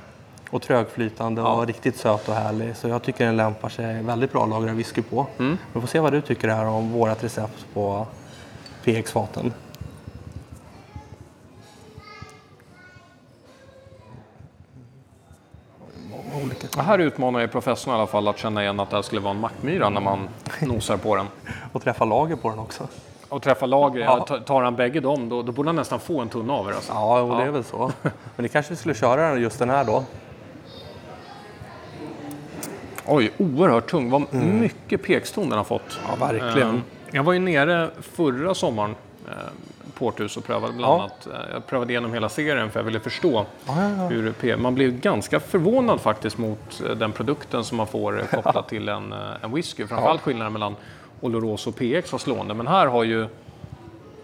[0.50, 2.76] Och trögflytande och riktigt söt och härlig.
[2.76, 5.26] Så jag tycker den lämpar sig väldigt bra att lagra whisky på.
[5.72, 8.06] Vi får se vad du tycker här om vårat recept på
[8.84, 9.52] PX-faten.
[16.76, 19.20] Det här utmanar ju professorn i alla fall att känna igen att det här skulle
[19.20, 20.28] vara en mackmyra när man
[20.60, 21.26] nosar på den.
[21.72, 22.88] Och träffa lager på den också.
[23.28, 24.26] Och träffa lager, Ja.
[24.46, 26.72] tar han bägge dem då, då borde han nästan få en tunna av er.
[26.72, 26.92] Alltså.
[26.92, 27.92] Ja, och det är väl så.
[28.02, 30.04] Men det kanske vi skulle köra den- just den här då.
[33.06, 34.10] Oj, oerhört tung.
[34.10, 35.98] Vad mycket pekston den har fått.
[36.08, 36.74] Ja, verkligen.
[36.74, 38.94] Eh, Jag var ju nere förra sommaren
[39.96, 41.00] eh, Porthus och prövade bland Ja.
[41.00, 41.26] annat.
[41.26, 44.08] eh, Jag prövade igenom hela serien för jag ville förstå Ja, ja, ja.
[44.08, 44.56] hur P...
[44.56, 48.88] Man blir ganska förvånad faktiskt mot eh, den produkten som man får eh, kopplat till
[48.88, 49.86] en, en whisky.
[49.86, 50.76] Framförallt skillnaden mellan
[51.20, 52.54] Oloroso och PX var slående.
[52.54, 53.26] Men här har ju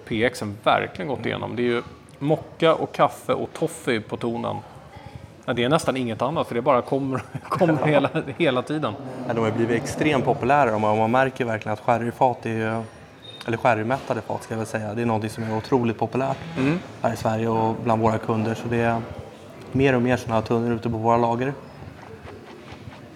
[0.05, 1.57] PXen verkligen gått igenom.
[1.57, 1.83] Det är ju
[2.19, 4.57] mocka och kaffe och toffee på tonen.
[5.45, 8.95] Ja, det är nästan inget annat för det bara kommer, kommer hela, hela tiden.
[9.29, 12.83] Ja, De har blivit extremt populära och man, märker verkligen att sherryfat är
[13.47, 16.37] eller sherrymättade fat ska jag väl säga, det är någonting som är otroligt populärt
[17.03, 18.55] här i Sverige och bland våra kunder.
[18.55, 19.03] Så det är
[19.73, 21.55] mer och mer sådana här tunnor ute på våra lager.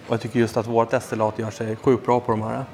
[0.07, 2.65] Och jag tycker just att vårt destillat gör sig sjukt bra på de här.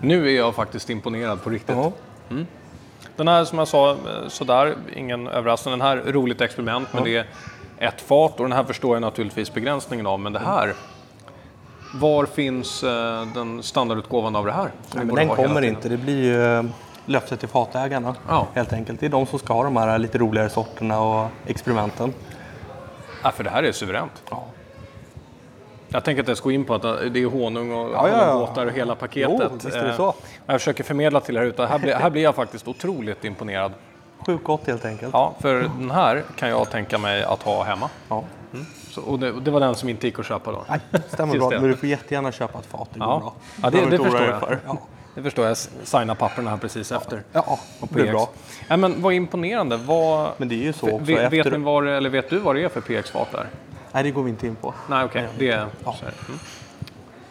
[0.00, 1.76] Nu är jag faktiskt imponerad på riktigt.
[1.76, 1.92] Ja.
[3.16, 3.96] Den här som jag sa, eh,
[4.28, 5.72] sådär, ingen överraskning.
[5.72, 7.26] Den här, roligt experiment, men det är
[7.78, 10.20] ett fat och den här förstår jag naturligtvis begränsningen av.
[10.20, 10.74] Men det här,
[11.94, 14.70] var finns eh, den standardutgåvan av det här?
[15.04, 16.64] Borde den kommer inte, det blir ju eh,
[17.06, 18.46] löftet till fatägarna Ja.
[18.54, 19.00] helt enkelt.
[19.00, 22.14] Det är de som ska ha de här lite roligare sorterna och experimenten.
[23.22, 24.22] Ja, för det här är suveränt.
[24.30, 24.44] Ja.
[25.88, 28.66] Jag tänker inte ens gå in på att det är honung och Ja, ja, honungbåtar
[28.66, 29.36] och hela paketet.
[29.40, 30.14] Jo, visst är det Eh, så.
[30.46, 31.66] Jag försöker förmedla till er ute.
[31.66, 33.72] Här blir, här blir jag faktiskt otroligt imponerad.
[34.26, 35.10] Sjukt gott helt enkelt.
[35.12, 37.88] Ja, för den här kan jag tänka mig att ha hemma.
[38.08, 38.22] Ja.
[38.92, 40.64] Så, och det, det var den som inte gick att köpa då.
[40.68, 41.50] Nej, stämmer bra.
[41.50, 41.60] det.
[41.60, 43.18] Men du får jättegärna köpa ett fat, det går Ja.
[43.18, 43.34] bra.
[43.62, 44.40] Ja, det- det oroa förstår jag.
[44.40, 44.58] för.
[44.66, 44.78] Ja,
[45.14, 45.56] Det förstår jag.
[45.56, 47.22] Signa papperna här precis efter.
[47.32, 48.10] ja Och det PX.
[48.10, 48.28] bra.
[48.68, 49.76] Ja, men vad imponerande.
[49.76, 51.04] Vad, Men det är ju så också.
[51.04, 51.44] vet, efter...
[51.44, 53.46] vet, ni vad, det- eller vet du vad det är för PX-fat där?
[53.92, 54.74] Nej, det går vi inte in på.
[54.88, 55.28] Nej, okej.
[55.38, 55.66] Det är...
[55.84, 55.94] Ja.
[56.02, 56.26] är det.
[56.28, 56.38] Mm.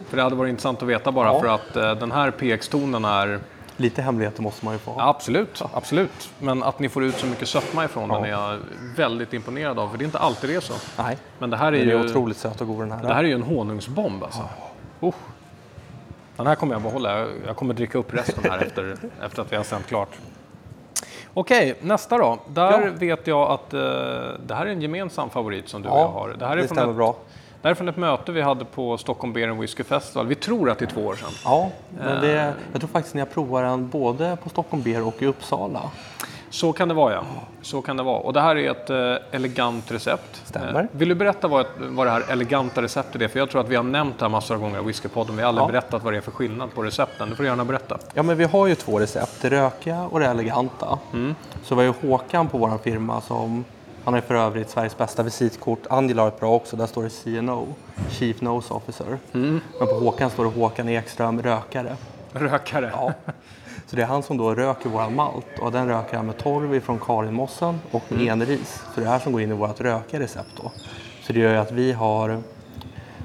[0.10, 1.40] För det hade varit intressant att veta bara Ja.
[1.40, 3.40] för att eh, den här PX-tonen är...
[3.82, 5.02] Lite hemligheter måste man ju få ha.
[5.02, 6.30] Ja, absolut, absolut.
[6.40, 8.58] Men att ni får ut så mycket sötma ifrån den är jag
[8.96, 9.90] väldigt imponerad av.
[9.90, 10.74] För det är inte alltid det är så.
[10.98, 11.96] Nej, Men det här är den ju...
[11.96, 13.02] är otroligt söt och god den här.
[13.08, 14.50] Det här är ju en honungsbomb alltså.
[15.04, 15.16] Usch.
[16.38, 17.20] Den här kommer jag behålla.
[17.46, 20.10] Jag- kommer dricka upp resten här efter, efter att vi har sänt klart.
[21.34, 22.40] Okej, nästa då.
[22.48, 22.92] Där Ja.
[22.96, 23.80] vet jag att eh,
[24.46, 26.36] det här är en gemensam favorit som du och Ja, jag har.
[26.40, 27.16] Det här är, det från ett, bra.
[27.62, 30.28] Det här är från ett möte vi hade på Stockholm Beer and Whiskey Festival.
[30.28, 31.30] Vi tror att det är två år sedan.
[31.46, 32.22] Ja, men Eh.
[32.22, 35.82] det, jag tror faktiskt ni har provat den både på Stockholm Beer och i Uppsala.
[36.50, 37.24] Så kan det vara ja.
[37.62, 38.18] Så kan det vara.
[38.18, 40.42] Och det här är ett eh, elegant recept.
[40.46, 40.80] Stämmer.
[40.80, 43.28] Eh, vill du berätta vad, vad det här eleganta receptet är?
[43.28, 45.36] För jag tror att vi har nämnt det här massor av gånger i Whiskypodden.
[45.36, 45.68] Vi har aldrig Ja.
[45.72, 47.30] berättat vad det är för skillnad på recepten.
[47.30, 47.98] Du får gärna berätta.
[48.14, 51.00] Ja, men vi har ju två recept, det rökiga och det eleganta.
[51.14, 51.36] Mm.
[51.64, 53.66] Så vi har ju Håkan på vår firma som,
[54.04, 55.80] han har för övrigt Sveriges bästa visitkort.
[55.90, 57.68] Angela har ett bra också, där står det CNO,
[58.10, 59.18] Chief Nose Officer.
[59.34, 59.60] Mm.
[59.80, 61.96] Men på Håkan står det Håkan Ekström, rökare.
[62.34, 62.92] Rökare.
[62.96, 63.14] Ja.
[63.88, 66.76] Så det är han som då röker våran malt och den röker han med torv
[66.76, 68.84] ifrån Karinmossen och med enris.
[68.96, 70.72] Så det är det här som går in i vårt rökiga recept då.
[71.24, 72.42] Så det gör ju att vi har,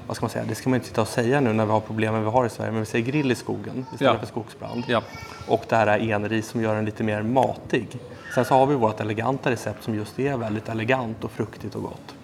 [0.07, 1.79] vad ska man säga, det ska man inte sitta och säga nu när vi har
[1.79, 4.19] problemen vi har i Sverige, men vi säger grill i skogen istället Ja.
[4.19, 4.83] för skogsbrand.
[4.87, 5.01] Ja.
[5.47, 7.87] Och det här är enris som gör den lite mer matig.
[8.35, 11.81] Sen så har vi vårt eleganta recept som just är väldigt elegant och fruktigt och
[11.81, 12.15] gott.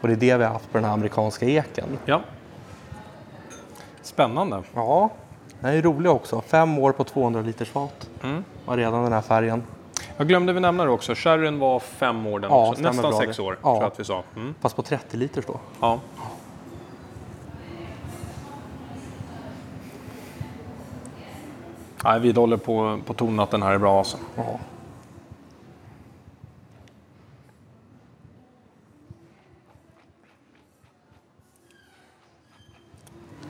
[0.00, 1.98] Och det är det vi har haft på den här amerikanska eken.
[2.04, 2.20] ja.
[4.02, 4.62] Spännande.
[4.74, 5.10] Ja,
[5.60, 6.40] den är rolig också.
[6.40, 8.08] Fem år på 200 liters fat.
[8.22, 8.44] Mm.
[8.66, 9.62] Har redan den här färgen.
[10.16, 11.14] Jag glömde vi nämna det också.
[11.14, 12.82] Sherryn var fem år den Ja, också.
[12.82, 13.42] Nästan sex det.
[13.42, 13.70] år, Ja.
[13.70, 14.22] tror jag att vi sa.
[14.36, 14.54] Mm.
[14.60, 15.60] Fast på 30 liters då.
[15.80, 16.00] Ja.
[22.04, 24.16] Nej, vi vidhåller på, på tonen att den här är bra alltså.
[24.36, 24.58] Ja.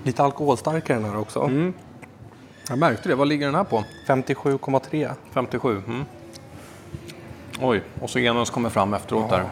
[0.04, 1.40] Lite alkoholstarkare den här också.
[1.42, 1.74] Mm.
[2.68, 3.14] Jag märkte det.
[3.14, 3.84] Vad ligger den här på?
[4.06, 5.10] 57,3.
[5.32, 5.82] 57.
[5.86, 6.04] Mm.
[7.60, 9.36] Oj, och så genus kommer fram efteråt Ja.
[9.36, 9.44] där.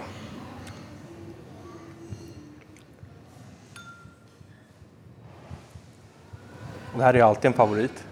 [6.97, 8.05] Det här är alltid en favorit.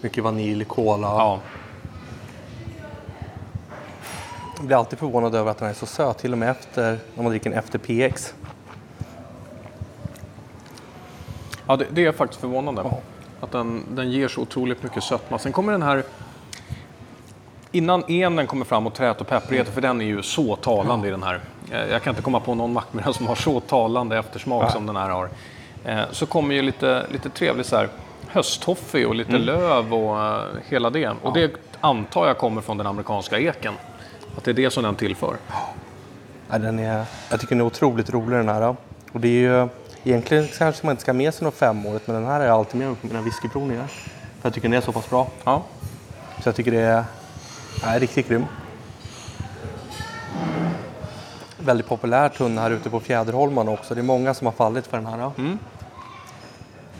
[0.00, 1.06] Mycket vanilj, kola.
[1.08, 1.40] Ja.
[4.56, 7.22] Jag blir alltid förvånad över att den är så söt, till och med efter, när
[7.22, 8.34] man dricker en efter PX.
[11.66, 12.82] Ja, det, det är faktiskt förvånande.
[13.40, 15.38] Att den, den ger så otroligt mycket sötma.
[15.38, 16.02] Sen kommer den här...
[17.72, 21.10] Innan enen kommer fram och trät och pepprighet, för den är ju så talande i
[21.10, 21.40] den här.
[21.70, 24.96] Eh, Jag kan inte komma på någon mackmiddag som har så talande eftersmak som den
[24.96, 25.28] här har.
[25.84, 27.88] Eh, Så kommer ju lite, lite trevlig så här
[28.28, 31.08] hösttoffee och lite löv och eh, hela det.
[31.22, 31.50] Och det
[31.80, 33.74] antar jag kommer från den amerikanska eken.
[34.36, 35.36] Att det är det som den tillför.
[36.50, 38.76] Ja, den är, jag tycker den är otroligt rolig den här.
[39.12, 39.68] Och det är ju,
[40.04, 42.58] egentligen kanske man inte ska ha med sig något femårigt, men den här är jag
[42.58, 43.86] alltid med på mina whiskyprovningar.
[43.86, 45.28] För jag tycker den är så pass bra.
[45.44, 45.62] Ja.
[46.42, 47.04] Så jag tycker det är,
[47.84, 48.46] är riktigt grym.
[51.58, 53.94] Väldigt populär tunna här ute på Fjäderholmarna också.
[53.94, 55.30] Det är många som har fallit för den här.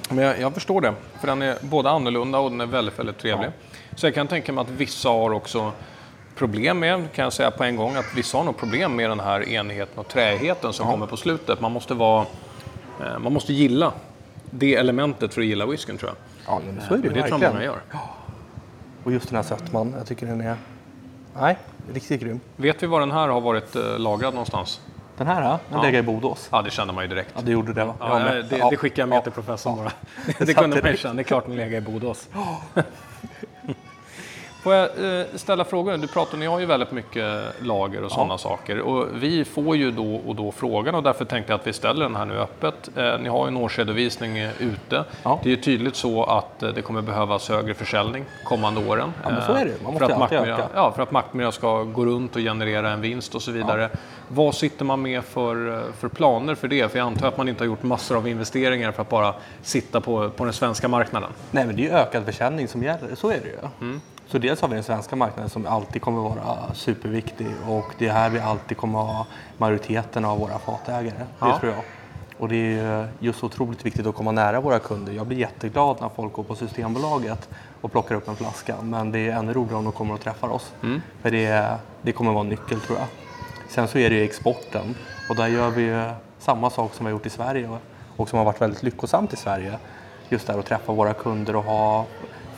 [0.09, 3.19] Men jag, jag förstår det, för den är både annorlunda och den är väldigt, väldigt
[3.19, 3.51] trevlig.
[3.97, 5.73] Så jag kan tänka mig att vissa har också
[6.37, 9.21] problem med, kan jag säga på en gång, att vissa har nog problem med den
[9.21, 11.61] här enigheten och träigheten som kommer på slutet.
[11.61, 12.27] Man måste, vara,
[13.18, 13.92] man måste gilla
[14.50, 16.16] det elementet för att gilla whiskyn tror jag.
[16.54, 17.78] Ja, men så är det ju det tror jag många gör.
[19.04, 20.57] Och just den här sötman, jag tycker den är
[21.40, 21.59] nej,
[21.92, 22.40] riktigt grym.
[22.57, 24.80] Vet vi var den här har varit eh, lagrad någonstans?
[25.16, 25.83] Den här, den Ja.
[25.83, 26.48] lägger i Bodås.
[26.52, 27.30] Ja, det kände man ju direkt.
[27.35, 27.94] Ja, det gjorde det va?
[28.00, 28.70] Ja, men- det, ja.
[28.70, 29.22] det skickar jag med Ja.
[29.22, 29.92] till professorn bara.
[30.46, 31.14] Det kunde man ju känna.
[31.14, 32.28] Det är klart den lägger i Bodås.
[34.64, 35.96] Får jag eh, ställa frågor?
[35.96, 38.81] Du pratar, ni har ju väldigt mycket lager och sådana saker.
[38.81, 42.03] Och vi får ju då och då frågan och därför tänkte jag att vi ställer
[42.03, 42.88] den här nu öppet.
[42.96, 45.05] Eh, ni har ju en årsredovisning eh, ute.
[45.22, 45.40] Ja.
[45.42, 49.12] Det är ju tydligt så att det kommer behövas högre försäljning kommande åren.
[49.24, 49.83] Ja, men så är det.
[49.83, 50.68] Man måste för att alltid öka.
[50.74, 53.90] Ja, för att Mackmyra ska gå runt och generera en vinst och så vidare.
[54.29, 56.92] Vad sitter man med för, för planer för det?
[56.92, 60.00] För jag antar att man inte har gjort massor av investeringar för att bara sitta
[60.00, 61.31] på, på den svenska marknaden.
[61.50, 63.59] Nej, men det är ju ökad försäljning som gäller, så är det ju.
[63.81, 64.00] Mm.
[64.26, 68.12] Så dels har vi den svenska marknaden som alltid kommer vara superviktig och det är
[68.12, 69.26] här vi alltid kommer ha
[69.58, 71.16] majoriteten av våra fatägare.
[71.18, 71.58] Det Ja.
[71.60, 71.82] tror jag.
[72.38, 75.12] Och det är ju just otroligt viktigt att komma nära våra kunder.
[75.12, 77.48] Jag blir jätteglad när folk går på Systembolaget
[77.80, 78.76] och plockar upp en flaska.
[78.82, 80.72] Men det är ännu roligare om de kommer och träffar oss.
[80.82, 81.02] Mm.
[81.22, 83.06] För det, det kommer vara en nyckel tror jag.
[83.68, 84.94] Sen så är det ju exporten
[85.28, 87.78] och där gör vi ju samma sak som vi har gjort i Sverige
[88.16, 89.78] och som har varit väldigt lyckosamt i Sverige.
[90.28, 92.04] Just där att träffa våra kunder och ha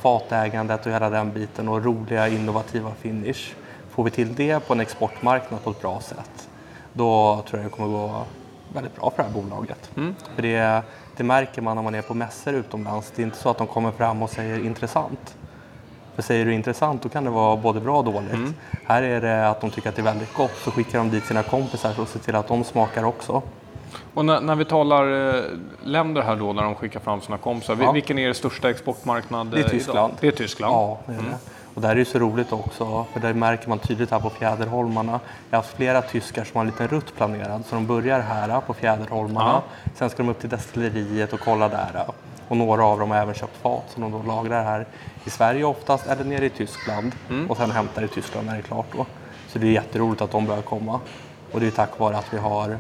[0.07, 3.55] fatägandet och hela den biten och roliga innovativa finish.
[3.90, 6.49] Får vi till det på en exportmarknad på ett bra sätt,
[6.92, 8.23] då tror jag det kommer gå
[8.75, 9.90] väldigt bra för det här bolaget.
[10.35, 10.83] För det,
[11.16, 13.12] det märker man när man är på mässor utomlands.
[13.16, 15.37] Det är inte så att de kommer fram och säger intressant.
[16.14, 18.55] För säger du intressant då kan det vara både bra och dåligt.
[18.85, 21.25] Här är det att de tycker att det är väldigt gott så skickar de dit
[21.25, 23.42] sina kompisar och ser till att de smakar också.
[24.15, 25.43] Och när, när vi talar eh,
[25.83, 27.77] länder här då, när de skickar fram sina kompisar.
[27.81, 27.93] Ja.
[27.93, 30.09] Vilken är er största exportmarknad Det är eh, Tyskland.
[30.09, 30.19] Idag?
[30.21, 30.75] Det är Tyskland.
[30.75, 31.39] Ja, det är det.
[31.75, 35.21] Och där är det så roligt också, för där märker man tydligt här på Fjäderholmarna.
[35.51, 38.61] Jag har haft flera tyskar som har en liten rutt planerad, så de börjar här
[38.61, 39.63] på Fjäderholmarna.
[39.95, 42.05] Sen ska de upp till destilleriet och kolla där.
[42.49, 44.87] Och några av dem har även köpt fat som de då lagrar här
[45.25, 47.13] i Sverige oftast, eller nere i Tyskland.
[47.49, 49.07] Och sen hämtar i Tyskland när det är klart då.
[49.49, 51.01] Så det är jätteroligt att de börjar komma.
[51.53, 52.79] Och det är tack vare att vi har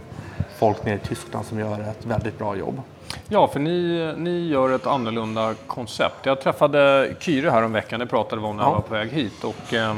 [0.58, 2.82] folk nere i Tyskland som gör ett väldigt bra jobb.
[3.28, 6.16] Ja, för ni, ni gör ett annorlunda koncept.
[6.26, 8.74] Jag träffade Kyre här om veckan, det pratade vi om när jag Ja.
[8.74, 9.44] var på väg hit.
[9.44, 9.96] Och, eh,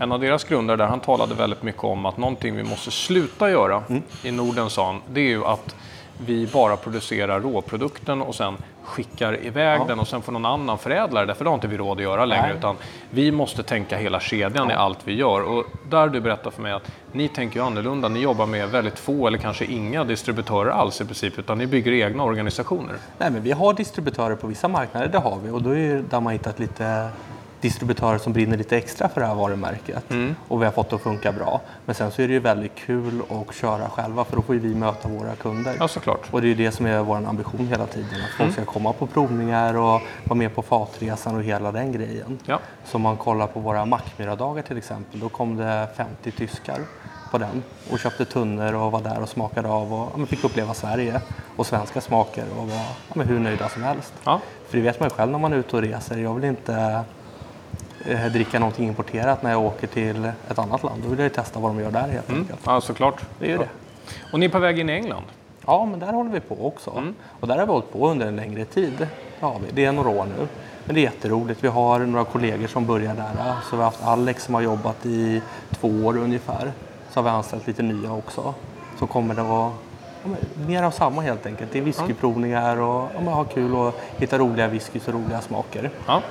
[0.00, 3.50] en av deras grundare där, han talade väldigt mycket om att någonting vi måste sluta
[3.50, 4.02] göra Mm.
[4.22, 5.74] i Norden, sa han, det är ju att
[6.18, 11.26] vi bara producerar råprodukten och sen skickar iväg den och sen får någon annan förädla
[11.26, 12.46] det, för det har inte vi råd att göra längre.
[12.46, 12.56] Nej.
[12.58, 12.76] Utan
[13.10, 15.42] vi måste tänka hela kedjan i allt vi gör.
[15.42, 18.08] Och där du berättar för mig att ni tänker ju annorlunda.
[18.08, 21.92] Ni jobbar med väldigt få eller kanske inga distributörer alls i princip, utan ni bygger
[21.92, 22.94] egna organisationer.
[23.18, 25.50] Nej, men vi har distributörer på vissa marknader, det har vi.
[25.50, 27.08] Och då är det där man hittat lite
[27.66, 30.04] distributörer som brinner lite extra för det här varumärket.
[30.48, 31.60] Och vi har fått det att funka bra.
[31.84, 34.60] Men sen så är det ju väldigt kul att köra själva för då får ju
[34.60, 35.76] vi möta våra kunder.
[35.78, 36.28] Ja, såklart.
[36.30, 38.20] Och det är ju det som är vår ambition hela tiden.
[38.24, 42.38] Att folk ska komma på provningar och vara med på fatresan och hela den grejen.
[42.46, 42.58] Ja.
[42.84, 46.78] Så om man kollar på våra Mackmyradagar till exempel, då kom det 50 tyskar
[47.30, 50.74] på den och köpte tunnor och var där och smakade av och ja, fick uppleva
[50.74, 51.20] Sverige
[51.56, 54.12] och svenska smaker och var ja, hur nöjda som helst.
[54.24, 54.40] Ja.
[54.68, 56.18] För det vet man ju själv när man är ute och reser.
[56.18, 57.04] Jag vill inte
[58.32, 61.02] dricka någonting importerat när jag åker till ett annat land.
[61.02, 62.60] Då vill jag testa vad de gör där helt enkelt.
[62.64, 63.22] Ja, såklart.
[63.38, 63.68] Det är ju det.
[64.32, 65.24] Och ni är på väg in i England.
[65.66, 66.90] Ja, men där håller vi på också.
[66.90, 67.14] Mm.
[67.40, 68.92] Och där har vi hållit på under en längre tid.
[68.98, 69.08] Det,
[69.40, 69.72] har vi.
[69.72, 70.48] det är några år nu.
[70.84, 71.64] Men det är jätteroligt.
[71.64, 73.54] Vi har några kollegor som börjar där.
[73.70, 76.72] Så vi har haft Alex som har jobbat i två år ungefär.
[77.10, 78.54] Så har vi anställt lite nya också.
[78.98, 79.72] Så kommer det att
[80.24, 80.30] ja,
[80.66, 81.72] mer av samma helt enkelt.
[81.72, 85.90] Det är whiskyprovningar och ja, man har kul och hitta roliga whiskys och roliga smaker.
[86.06, 86.22] Ja.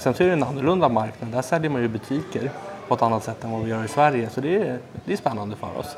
[0.00, 1.30] Sen så är det en annorlunda marknad.
[1.30, 2.50] Där säljer man ju butiker
[2.88, 4.30] på ett annat sätt än vad vi gör i Sverige.
[4.30, 5.96] Så det är, det är spännande för oss.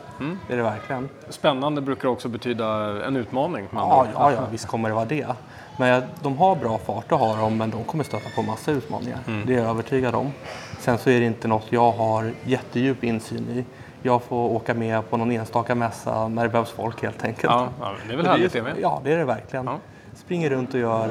[0.49, 1.09] Det är det verkligen.
[1.29, 2.67] Spännande brukar också betyda
[3.07, 3.69] en utmaning.
[3.73, 5.27] Ja, ja, ja, visst kommer det vara det.
[5.77, 9.19] Men de har bra fart, det har de, men de kommer stöta på massa utmaningar.
[9.47, 10.33] Det är jag övertygad om.
[10.79, 13.65] Sen så är det inte något jag har jättedjup insyn i.
[14.03, 17.53] Jag får åka med på någon enstaka mässa när det behövs folk helt enkelt.
[17.53, 18.75] Ja, ja, det är väl härligt är, det med.
[18.81, 19.67] Ja, det är det verkligen.
[19.67, 19.79] Ja.
[20.15, 21.11] Springer runt och gör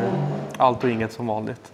[0.58, 1.72] allt och inget som vanligt.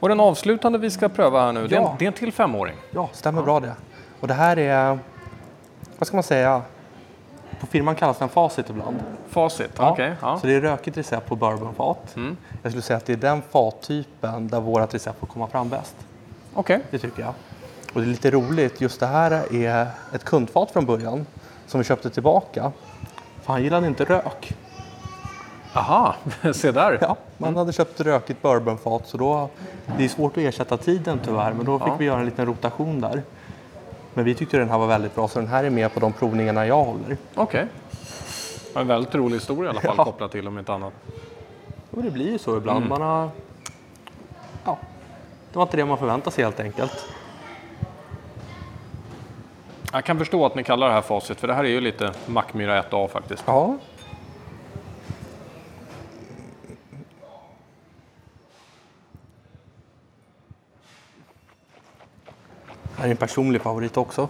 [0.00, 1.96] Och den avslutande vi ska pröva här nu, det, är en, Ja.
[1.98, 2.76] det är en till femåring.
[2.90, 3.72] Ja, stämmer bra det.
[4.20, 4.98] Och det här är,
[5.98, 6.62] vad ska man säga,
[7.60, 8.96] på firman kallas den Facit ibland.
[9.28, 9.90] Facit, Ja.
[9.90, 10.14] okej.
[10.22, 10.38] ja.
[10.40, 12.16] Så det är rökigt recept på bourbonfat.
[12.16, 12.36] Mm.
[12.62, 15.96] Jag skulle säga att det är den fattypen där vårt recept får komma fram bäst.
[16.54, 16.80] Okej.
[16.90, 17.32] Det tycker jag.
[17.94, 21.26] Och det är lite roligt, just det här är ett kundfat från början
[21.66, 22.72] som vi köpte tillbaka.
[23.42, 24.52] För han gillade inte rök.
[25.74, 26.14] Aha,
[26.54, 26.98] se där.
[27.00, 29.48] Ja, man hade köpt rökigt bourbonfat så då,
[29.98, 31.96] det är svårt att ersätta tiden tyvärr, men då fick Ja.
[31.98, 33.22] vi göra en liten rotation där.
[34.14, 36.12] Men vi tyckte den här var väldigt bra så den här är med på de
[36.12, 37.16] provningarna jag håller.
[37.34, 37.66] Okej.
[38.74, 40.04] Var En väldigt rolig historia i alla fall Ja.
[40.04, 40.92] kopplat till om inte annat.
[41.90, 42.88] Och det blir ju så ibland.
[42.88, 43.28] Man har...
[44.64, 44.78] Ja,
[45.52, 47.04] det var inte det man förväntade sig helt enkelt.
[49.92, 52.12] Jag kan förstå att ni kallar det här facit, för det här är ju lite
[52.26, 53.42] Mackmyra 1A faktiskt.
[53.46, 53.76] Ja.
[63.04, 64.28] Här är en personlig favorit också.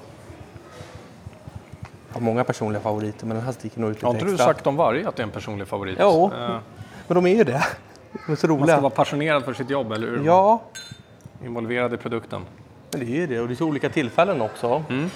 [2.08, 4.32] Jag har många personliga favoriter men den här sticker nog ut lite Har inte du
[4.32, 4.46] extra.
[4.46, 5.96] sagt om varje att det är en personlig favorit?
[6.00, 6.30] Jo.
[6.34, 6.58] Eh,
[7.06, 7.64] Men de är ju det.
[8.12, 8.80] De är så Man ska roliga.
[8.80, 10.24] vara passionerad för sitt jobb, eller hur?
[10.24, 10.62] Ja,
[11.44, 12.42] Involverad i produkten.
[12.90, 13.40] men det är ju det.
[13.40, 14.84] Och det är så olika tillfällen också.
[14.88, 15.10] Mm.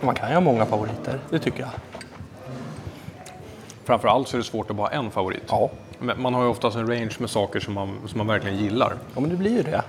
[0.00, 1.70] Man kan ju ha många favoriter, det tycker jag.
[3.84, 5.44] Framförallt så är det svårt att bara ha en favorit.
[5.48, 5.70] Ja.
[6.00, 8.94] Man har ju oftast en range med saker som man, som man verkligen gillar.
[9.14, 9.82] Ja, men det blir ju det.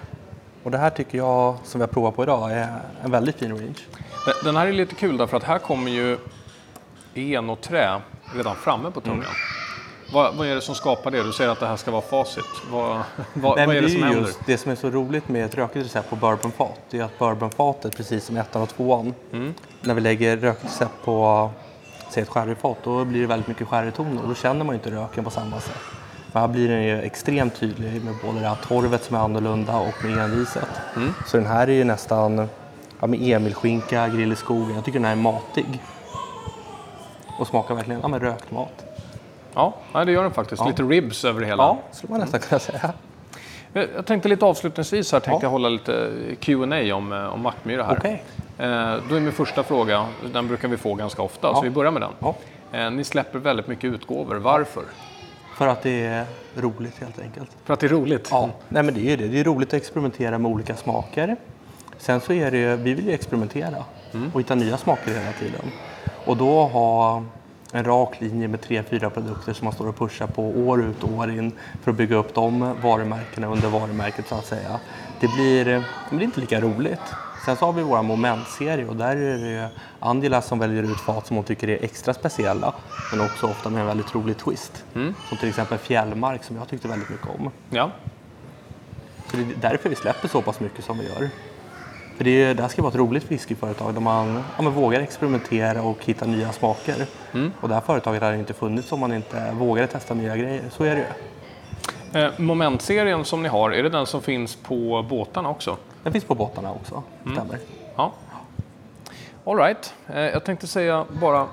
[0.63, 2.67] Och det här tycker jag, som vi har provat på idag, är
[3.03, 3.75] en väldigt fin range.
[4.43, 6.17] Den- här är lite kul därför att här kommer ju
[7.13, 8.01] en och trä
[8.35, 9.17] redan framme på tungan.
[9.19, 9.31] Mm.
[10.13, 11.23] Vad, vad är det som skapar det?
[11.23, 12.45] Du säger att det här ska vara facit.
[12.71, 13.01] Vad,
[13.33, 14.29] vad, Nej, vad är det är som händer?
[14.45, 17.97] det som är så roligt med ett rökigt recept på bourbonfat, det är att bourbonfatet,
[17.97, 19.53] precis som ettan och tvåan, Mm.
[19.81, 21.49] när vi lägger rökigt recept på
[22.09, 24.91] säg ett sherryfat, då blir det väldigt mycket sherrytoner och då känner man ju inte
[24.91, 25.77] röken på samma sätt.
[26.31, 29.77] Men här blir den ju extremt tydlig med både det här torvet som är annorlunda
[29.79, 30.69] och med enriset.
[30.95, 31.13] Mm.
[31.27, 32.49] Så den här är ju nästan
[32.99, 34.75] ja, med Emilskinka, grill i skogen.
[34.75, 35.81] Jag tycker den här är matig.
[37.39, 38.85] Och smakar verkligen ja, men rökt mat.
[39.53, 40.61] Ja, det gör den faktiskt.
[40.61, 40.67] Ja.
[40.67, 41.63] Lite ribs över det hela.
[41.63, 42.93] Ja, skulle man nästan kunna säga.
[43.73, 45.47] Jag jag tänkte lite avslutningsvis här, tänkte Ja.
[45.47, 47.97] jag hålla lite Q&A om, eh, om Mackmyra här.
[47.97, 48.23] Okej.
[48.57, 51.91] Eh, då är min första fråga, den brukar vi få ganska ofta, så vi börjar
[51.91, 52.11] med den.
[52.19, 52.35] Ja.
[52.71, 54.35] Eh, ni släpper väldigt mycket utgåvor.
[54.35, 54.83] Varför?
[55.61, 57.51] För att det är roligt helt enkelt.
[57.65, 58.27] För att det är roligt?
[58.31, 59.27] Ja, nej men det är ju det.
[59.27, 61.35] Det är roligt att experimentera med olika smaker.
[61.97, 63.85] Sen så är det, vi vill ju experimentera
[64.33, 65.71] och hitta nya smaker hela tiden.
[66.25, 67.23] Och då ha
[67.71, 71.03] en rak linje med tre, fyra produkter som man står och pushar på år ut
[71.03, 71.51] och år in
[71.83, 74.79] för att bygga upp de varumärkena under varumärket så att säga.
[75.19, 77.13] Det blir, det är inte lika roligt.
[77.45, 81.27] Sen så har vi våra momentserie och där är det Angela som väljer ut fat
[81.27, 82.73] som hon tycker är extra speciella
[83.11, 84.85] men också ofta med en väldigt rolig twist.
[85.29, 87.51] Som till exempel Fjällmark som jag tyckte väldigt mycket om.
[87.69, 87.91] Ja.
[89.31, 91.29] Så det är därför vi släpper så pass mycket som vi gör.
[92.17, 95.81] För det, är, det här ska vara ett roligt whiskyföretag där man ja, vågar experimentera
[95.81, 97.05] och hitta nya smaker.
[97.61, 100.63] Och det här företaget hade inte funnits om man inte vågade testa nya grejer.
[100.71, 101.07] Så är det ju.
[102.21, 105.77] Eh, momentserien som ni har, är det den som finns på båtarna också?
[106.03, 107.03] Den finns på båtarna också.
[107.21, 107.59] Stämmer.
[107.95, 108.11] Ja.
[109.45, 109.93] All right.
[110.07, 111.47] Eh, jag tänkte säga bara,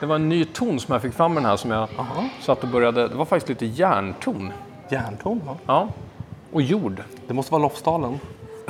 [0.00, 2.28] det var en ny ton som jag fick fram med den här som jag Jaha.
[2.40, 4.52] satt och började, det var faktiskt lite järnton.
[4.88, 5.56] Järnton, ja.
[5.66, 5.88] Ja.
[6.52, 7.02] Och jord.
[7.26, 8.20] Det måste vara Lofsdalen.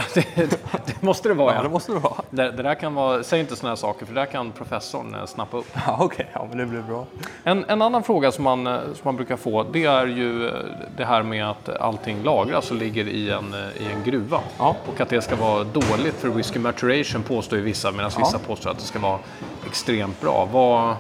[0.15, 0.51] det,
[0.87, 1.55] det måste det vara.
[1.55, 1.71] Ja, det Ja.
[1.71, 2.15] måste det vara.
[2.31, 5.15] Det, det där kan vara, säg inte sådana här saker för det där kan professorn
[5.15, 5.67] eh, snappa upp.
[5.87, 6.27] Ja, okej.
[6.33, 7.07] Ja, men det blir bra.
[7.45, 10.55] En, en annan fråga som man, eh, som man brukar få det är ju eh,
[10.97, 14.41] det här med att allting lagras och ligger i en, i en gruva.
[14.59, 14.77] Ja.
[14.95, 18.71] Och att det ska vara dåligt för whisky maturation påstår ju vissa medan vissa påstår
[18.71, 19.19] att det ska vara
[19.67, 20.49] extremt bra.
[20.53, 20.97] Vad,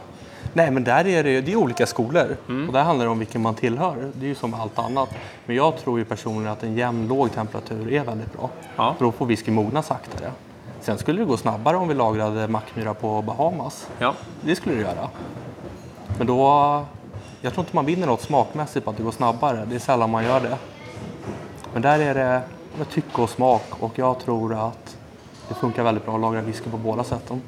[0.53, 2.37] Nej, men där är det, det är olika skolor.
[2.67, 4.11] Och där handlar det om vilken man tillhör.
[4.15, 5.09] Det är ju som allt annat.
[5.47, 8.51] Men jag tror ju personligen att en jämn låg temperatur är väldigt bra.
[8.77, 8.95] Ja.
[8.99, 10.33] För då får whisky mogna saktare.
[10.81, 13.89] Sen skulle det gå snabbare om vi lagrade Mackmyra på Bahamas.
[13.99, 14.15] Ja.
[14.41, 15.09] Det skulle det göra.
[16.19, 16.85] Men då...
[17.43, 19.65] Jag tror inte man vinner något smakmässigt på att det går snabbare.
[19.69, 20.57] Det är sällan man gör det.
[21.73, 22.43] Men där är det
[22.79, 24.97] med tycke och smak och jag tror att
[25.49, 27.43] det funkar väldigt bra att lagra whisky på båda sätten.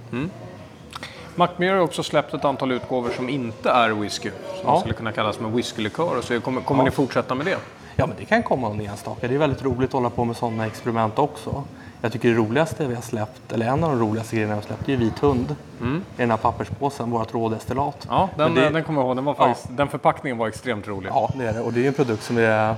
[1.34, 4.30] Mackmyra har också släppt ett antal utgåvor som inte är whisky.
[4.30, 4.80] Som Ja.
[4.80, 6.20] skulle kunna kallas med whiskylikör.
[6.22, 7.58] Så kommer, kommer ni fortsätta med det?
[7.96, 9.28] Ja, men det kan komma någon enstaka.
[9.28, 11.64] Det är väldigt roligt att hålla på med sådana experiment också.
[12.00, 14.66] Jag tycker det roligaste vi har släppt, eller en av de roligaste grejerna vi har
[14.66, 15.56] släppt, det är vit hund.
[15.80, 18.06] I den här papperspåsen, vårt rådestillat.
[18.08, 19.16] Ja, den, det- den kommer jag ihåg.
[19.16, 21.10] Den, var faktiskt, den förpackningen var extremt rolig.
[21.10, 21.60] Ja, det är det.
[21.60, 22.74] Och det är en produkt som är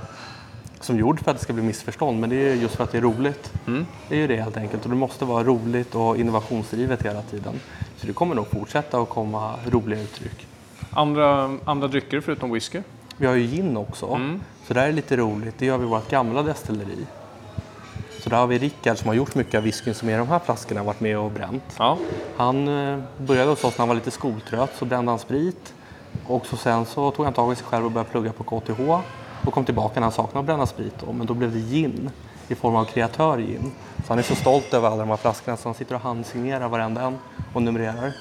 [0.85, 2.97] som gjord för att det ska bli missförstånd, men det är just för att det
[2.97, 3.53] är roligt.
[4.09, 4.83] Det är ju det helt enkelt.
[4.83, 7.59] Och det måste vara roligt och innovationsdrivet hela tiden.
[7.97, 10.47] Så det kommer nog fortsätta att komma roliga uttryck.
[10.89, 12.81] Andra, andra drycker förutom whisky?
[13.17, 14.19] Vi har ju gin också,
[14.67, 15.55] så det här är lite roligt.
[15.57, 17.05] Det gör vi i vårt gamla destilleri.
[18.19, 20.27] Så där har vi Rickard som har gjort mycket av whiskyn som är i de
[20.27, 21.75] här flaskorna varit med och bränt.
[21.77, 21.97] Ja.
[22.37, 25.73] Han eh, började hos oss när han var lite skoltrött, så brände han sprit.
[26.27, 28.79] Och så sen så tog han tag i sig själv och började plugga på KTH.
[29.45, 30.93] Och kom tillbaka när han saknade att bränna sprit.
[31.05, 31.13] Då.
[31.13, 32.09] Men då blev det gin
[32.47, 33.71] i form av kreatör gin.
[33.97, 36.69] Så han är så stolt över alla de här flaskorna så han sitter och handsignerar
[36.69, 37.17] varenda en
[37.53, 38.13] och numrerar.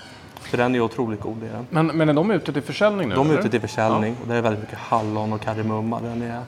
[0.50, 1.42] Så den är otroligt god.
[1.42, 1.66] Är den.
[1.70, 3.14] Men, men är de ute till försäljning nu?
[3.14, 3.40] De är eller?
[3.40, 6.00] ute till försäljning och det är väldigt mycket hallon och kardemumma.
[6.00, 6.42] Den är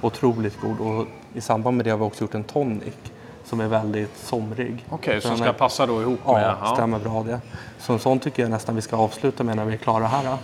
[0.00, 0.80] otroligt god.
[0.80, 2.94] Och I samband med det har vi också gjort en tonic
[3.52, 4.84] som är väldigt somrig.
[4.90, 6.68] Okej, Så som ska är- passa då ihop Ja, med...
[6.74, 7.40] stämmer bra det.
[7.78, 10.36] Så en sån tycker jag nästan vi ska avsluta med när vi är klara här.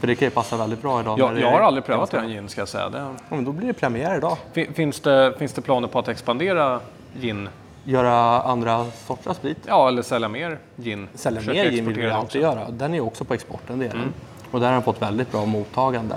[0.00, 1.18] För det kan ju passa väldigt bra idag.
[1.18, 2.88] Jag, jag har aldrig prövat den gin ska jag säga.
[2.88, 4.36] Det, Ja, men då blir det premiär idag.
[4.52, 6.80] fin- finns, det, finns det planer på att expandera
[7.20, 7.48] gin?
[7.84, 9.58] Göra andra sorters sprit.
[9.66, 11.08] Ja, eller sälja mer gin?
[11.14, 12.58] Sälja Försöka mer gin vill vi alltid också.
[12.58, 12.70] göra.
[12.70, 14.00] Den är också på exporten, det är Mm.
[14.02, 14.12] den.
[14.50, 16.16] Och där har den fått väldigt bra mottagande.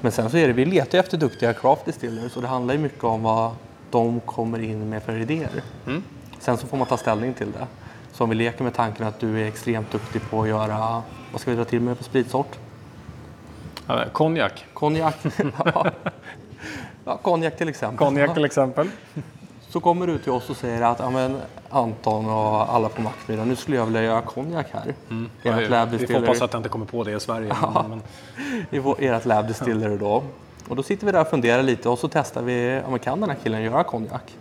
[0.00, 2.74] Men sen så är det, vi letar ju efter duktiga craft distillers och det handlar
[2.74, 3.50] ju mycket om vad
[3.90, 5.62] de kommer in med för idéer.
[5.86, 6.02] Mm.
[6.38, 7.66] Sen så får man ta ställning till det.
[8.12, 11.40] Så om vi leker med tanken att du är extremt duktig på att göra, vad
[11.40, 12.58] ska vi dra till med för spritsort?
[13.86, 14.66] Ja, Konjak.
[14.72, 15.16] Konjak.
[15.64, 15.90] ja,
[17.08, 18.06] Ja, konjak till exempel.
[18.06, 18.88] Konjak till exempel.
[19.68, 21.30] Så kommer du till oss och säger att ja,
[21.70, 24.94] Anton och alla på Mackmyra, nu skulle jag vilja göra konjak här.
[25.42, 27.56] Ert lab Vi får hoppas att jag inte kommer på det i Sverige.
[27.74, 28.02] Men,
[28.70, 30.22] men, i ert lab distillery då.
[30.68, 33.20] Och då sitter vi där och funderar lite och så testar vi, ja, men kan
[33.20, 34.36] den här killen göra konjak?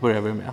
[0.00, 0.50] Börjar vi med.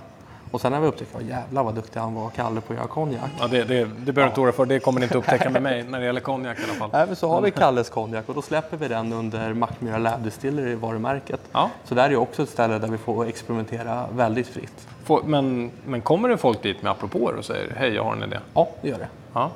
[0.52, 2.88] Och sen när vi upptäcker, ja, jävlar vad duktig han var, Kalle, på att göra
[2.88, 3.30] konjak.
[3.40, 4.66] ja, det, det, det behöver du inte oroa för.
[4.66, 6.90] Det kommer ni inte upptäcka med mig när det gäller konjak i alla fall.
[6.94, 10.24] Nej, men så har vi Kalles konjak och då släpper vi den under Mackmyra Lab
[10.24, 11.40] Distillery varumärket.
[11.52, 11.70] Ja.
[11.84, 14.88] Så där är också ett ställe där vi får experimentera väldigt fritt.
[15.04, 18.24] Får, men, men kommer det folk dit med apropåer och säger hej, jag har en
[18.24, 18.38] idé?
[18.54, 19.08] Ja, det gör det.
[19.34, 19.52] Ja.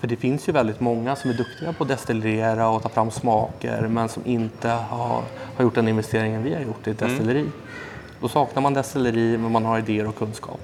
[0.00, 3.10] För det finns ju väldigt många som är duktiga på att destillera och ta fram
[3.10, 5.22] smaker men som inte har,
[5.56, 7.50] har gjort den investeringen vi har gjort i ett destilleri.
[8.20, 10.60] Då saknar man destilleri men man har idéer och kunskap.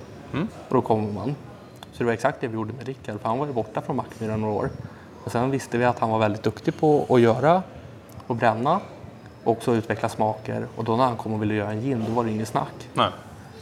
[0.69, 1.35] Och då kommer man.
[1.93, 3.97] Så det var exakt det vi gjorde med Rickard för han var ju borta från
[3.97, 4.71] Mackmyra några år.
[5.25, 7.63] Och sen visste vi att han var väldigt duktig på att göra
[8.27, 8.81] och bränna
[9.45, 10.67] och också utveckla smaker.
[10.77, 12.89] Och då när han kom och ville göra en gin då var det inget snack.
[12.95, 13.11] Nej.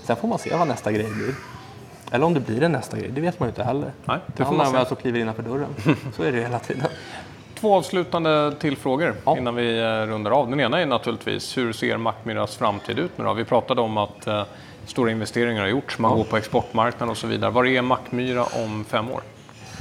[0.05, 1.35] Sen får man se vad nästa grej blir.
[2.11, 3.91] Eller om det blir en nästa grej, det vet man ju inte heller.
[4.05, 5.75] Nej, det får man väl så kliver innanför dörren.
[6.17, 6.87] Så är det hela tiden.
[7.55, 9.39] Två avslutande till frågor Ja.
[9.39, 10.51] innan vi eh, rundar av.
[10.51, 13.33] Den ena är naturligtvis hur ser Mackmyras framtid ut nu då?
[13.33, 14.43] Vi pratade om att eh,
[14.87, 17.51] stora investeringar har gjorts, man går på exportmarknaden och så vidare.
[17.51, 19.21] Var är Mackmyra om fem år?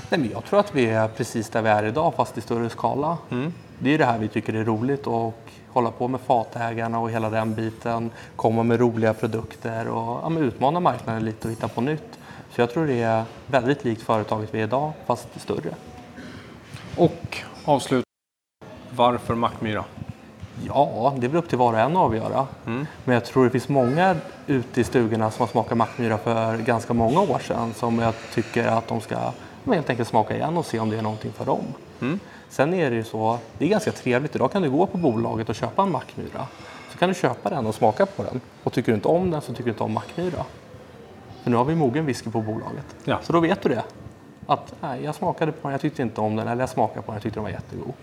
[0.10, 2.70] Nej, men jag tror att vi är precis där vi är idag fast i större
[2.70, 3.18] skala.
[3.80, 7.30] Det är det här vi tycker är roligt och hålla på med fatägarna och hela
[7.30, 8.12] den biten.
[8.36, 12.19] Komma med roliga produkter och ja, utmana marknaden lite och hitta på nytt.
[12.56, 15.76] Så jag tror det är väldigt likt företaget vi är idag fast större.
[16.98, 18.06] Och avslut.
[18.96, 19.86] Varför Mackmyra?
[20.68, 22.48] Ja, det väl upp till var och en att avgöra.
[23.04, 24.16] Men jag tror det finns många
[24.48, 28.68] ute i stugorna som har smakat Mackmyra för ganska många år sedan som jag tycker
[28.68, 29.32] att de ska
[29.66, 31.64] helt enkelt smaka igen och se om det är någonting för dem.
[32.50, 34.36] Sen är det ju så, det är ganska trevligt.
[34.36, 36.48] Idag kan du gå på bolaget och köpa en Mackmyra.
[36.92, 38.42] Så kan du köpa den och smaka på den.
[38.64, 40.46] Och tycker du inte om den så tycker du inte om Mackmyra.
[41.44, 42.96] För nu har vi mogen whisky på bolaget.
[43.04, 43.20] Ja.
[43.22, 43.84] Så då vet du det.
[44.48, 46.48] Att nej, jag smakade på den, jag tyckte inte om den.
[46.48, 47.94] Eller jag smakade på den, jag tyckte den var jättegod.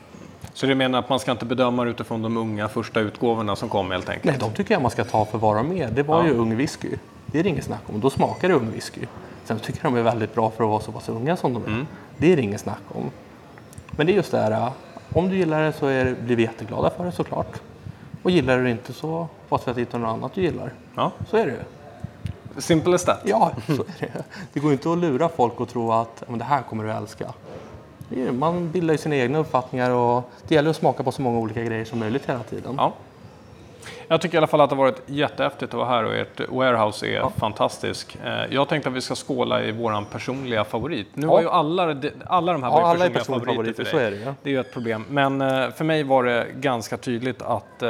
[0.52, 3.68] Så du menar att man ska inte bedöma det utifrån de unga första utgåvorna som
[3.68, 4.24] kom helt enkelt?
[4.24, 5.90] Nej, de tycker jag man ska ta för vad de är.
[5.90, 6.26] Det var Ja.
[6.26, 6.88] ju ung whisky.
[7.26, 8.00] Det är det inget snack om.
[8.00, 9.00] Då smakar det ung whisky.
[9.44, 11.64] Sen tycker jag de är väldigt bra för att vara så pass unga som de
[11.64, 11.68] är.
[11.68, 11.86] Mm.
[12.18, 13.10] Det är det inget snack om.
[13.90, 14.70] Men det är just det här,
[15.12, 17.60] om du gillar det så är, blir vi jätteglada för det såklart.
[18.22, 19.08] Och gillar du det inte så
[19.48, 20.72] hoppas vi att du hittar något annat du gillar.
[20.94, 21.12] Ja.
[21.30, 21.58] Så är det ju.
[22.58, 23.20] Simple as that.
[23.24, 24.24] Ja, så är det.
[24.52, 27.32] Det går inte att lura folk och tro att "Men det här kommer du älska.
[28.32, 31.62] Man bildar ju sina egna uppfattningar och det gäller att smaka på så många olika
[31.64, 32.74] grejer som möjligt hela tiden.
[32.78, 32.92] Ja.
[34.08, 36.40] Jag tycker i alla fall att det har varit jättehäftigt att vara här och ert
[36.48, 37.32] warehouse är ja.
[37.36, 38.18] fantastisk.
[38.24, 41.08] Eh, jag tänkte att vi ska skåla i vår personliga favorit.
[41.14, 41.32] Nu ja.
[41.32, 43.92] var ju alla, alla de här ja, alla personliga, personliga favoriter, för dig.
[43.92, 44.34] Så är det, ja.
[44.42, 45.04] det är ju ett problem.
[45.08, 47.82] Men eh, för mig var det ganska tydligt att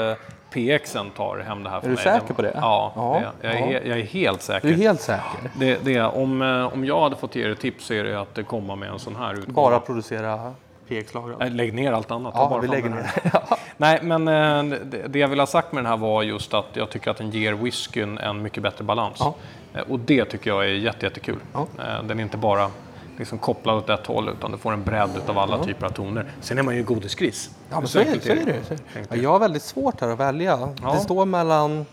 [0.51, 1.99] PXen tar hem det här för mig.
[1.99, 2.53] Är du säker på det?
[2.55, 3.23] Ja, ja.
[3.41, 4.69] Det, jag, är, jag, är, helt säker.
[4.69, 5.51] Du är helt säker?
[5.59, 6.43] Det, det, om,
[6.73, 9.17] om jag hade fått ge er tips så är det att komma med en sån
[9.17, 9.71] här utgåva.
[9.71, 10.55] Bara producera
[10.89, 11.51] PX-lager?
[11.51, 12.35] Lägg ner allt annat.
[12.37, 13.11] Ja, bara vi lägger ner.
[13.77, 14.79] Nej, men eh,
[15.09, 17.31] det jag vill ha sagt med den här var just att jag tycker att den
[17.31, 19.17] ger whiskyn en mycket bättre balans.
[19.19, 19.35] Ja.
[19.75, 21.39] Eh, och det tycker jag är jättekul.
[21.53, 21.67] Ja.
[21.79, 22.71] Eh, den är inte bara
[23.19, 25.65] liksom kopplad åt ett håll utan du får en bredd av alla ja.
[25.65, 26.27] typer av toner.
[26.41, 27.51] Sen är man ju godisgris.
[27.71, 28.65] Ja, men så, är, så är det.
[28.65, 29.17] Så är det.
[29.17, 30.69] Jag har väldigt svårt här att välja.
[30.93, 31.87] Det står mellan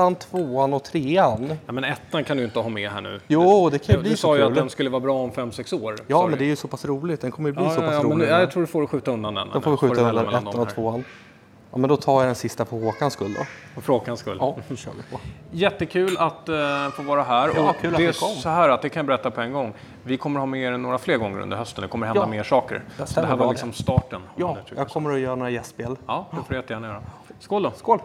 [0.00, 1.56] ettan, tvåan och trean.
[1.66, 3.20] Ja, men ettan kan du inte ha med här nu.
[3.28, 5.18] Jo, det kan ju bli du så Du sa ju att den skulle vara bra
[5.22, 5.96] om fem sex år.
[6.06, 7.20] Ja, men det är ju så pass roligt.
[7.20, 8.28] Den kommer ju bli ja, så pass ja, rolig.
[8.28, 9.48] Men, jag tror du får skjuta undan den.
[9.52, 11.04] Då får vi skjuta undan ettan och tvåan.
[11.72, 13.80] Ja, men då tar jag den sista för Håkans skull då.
[13.80, 14.36] För Håkans skull?
[14.40, 15.20] Ja, det kör vi på.
[15.50, 17.50] Jättekul att uh, få vara här.
[17.54, 19.72] Ja, och kul det är så här att det kan jag berätta på en gång.
[20.02, 21.82] Vi kommer ha med er några fler gånger under hösten.
[21.82, 22.82] Det kommer hända ja, mer saker.
[23.04, 24.22] Så det här var liksom starten.
[24.36, 25.96] Ja, jag kommer att göra några gästspel.
[26.06, 27.02] Ja, det får du jättegärna göra.
[27.40, 27.72] Skål då!
[27.76, 27.98] Skål!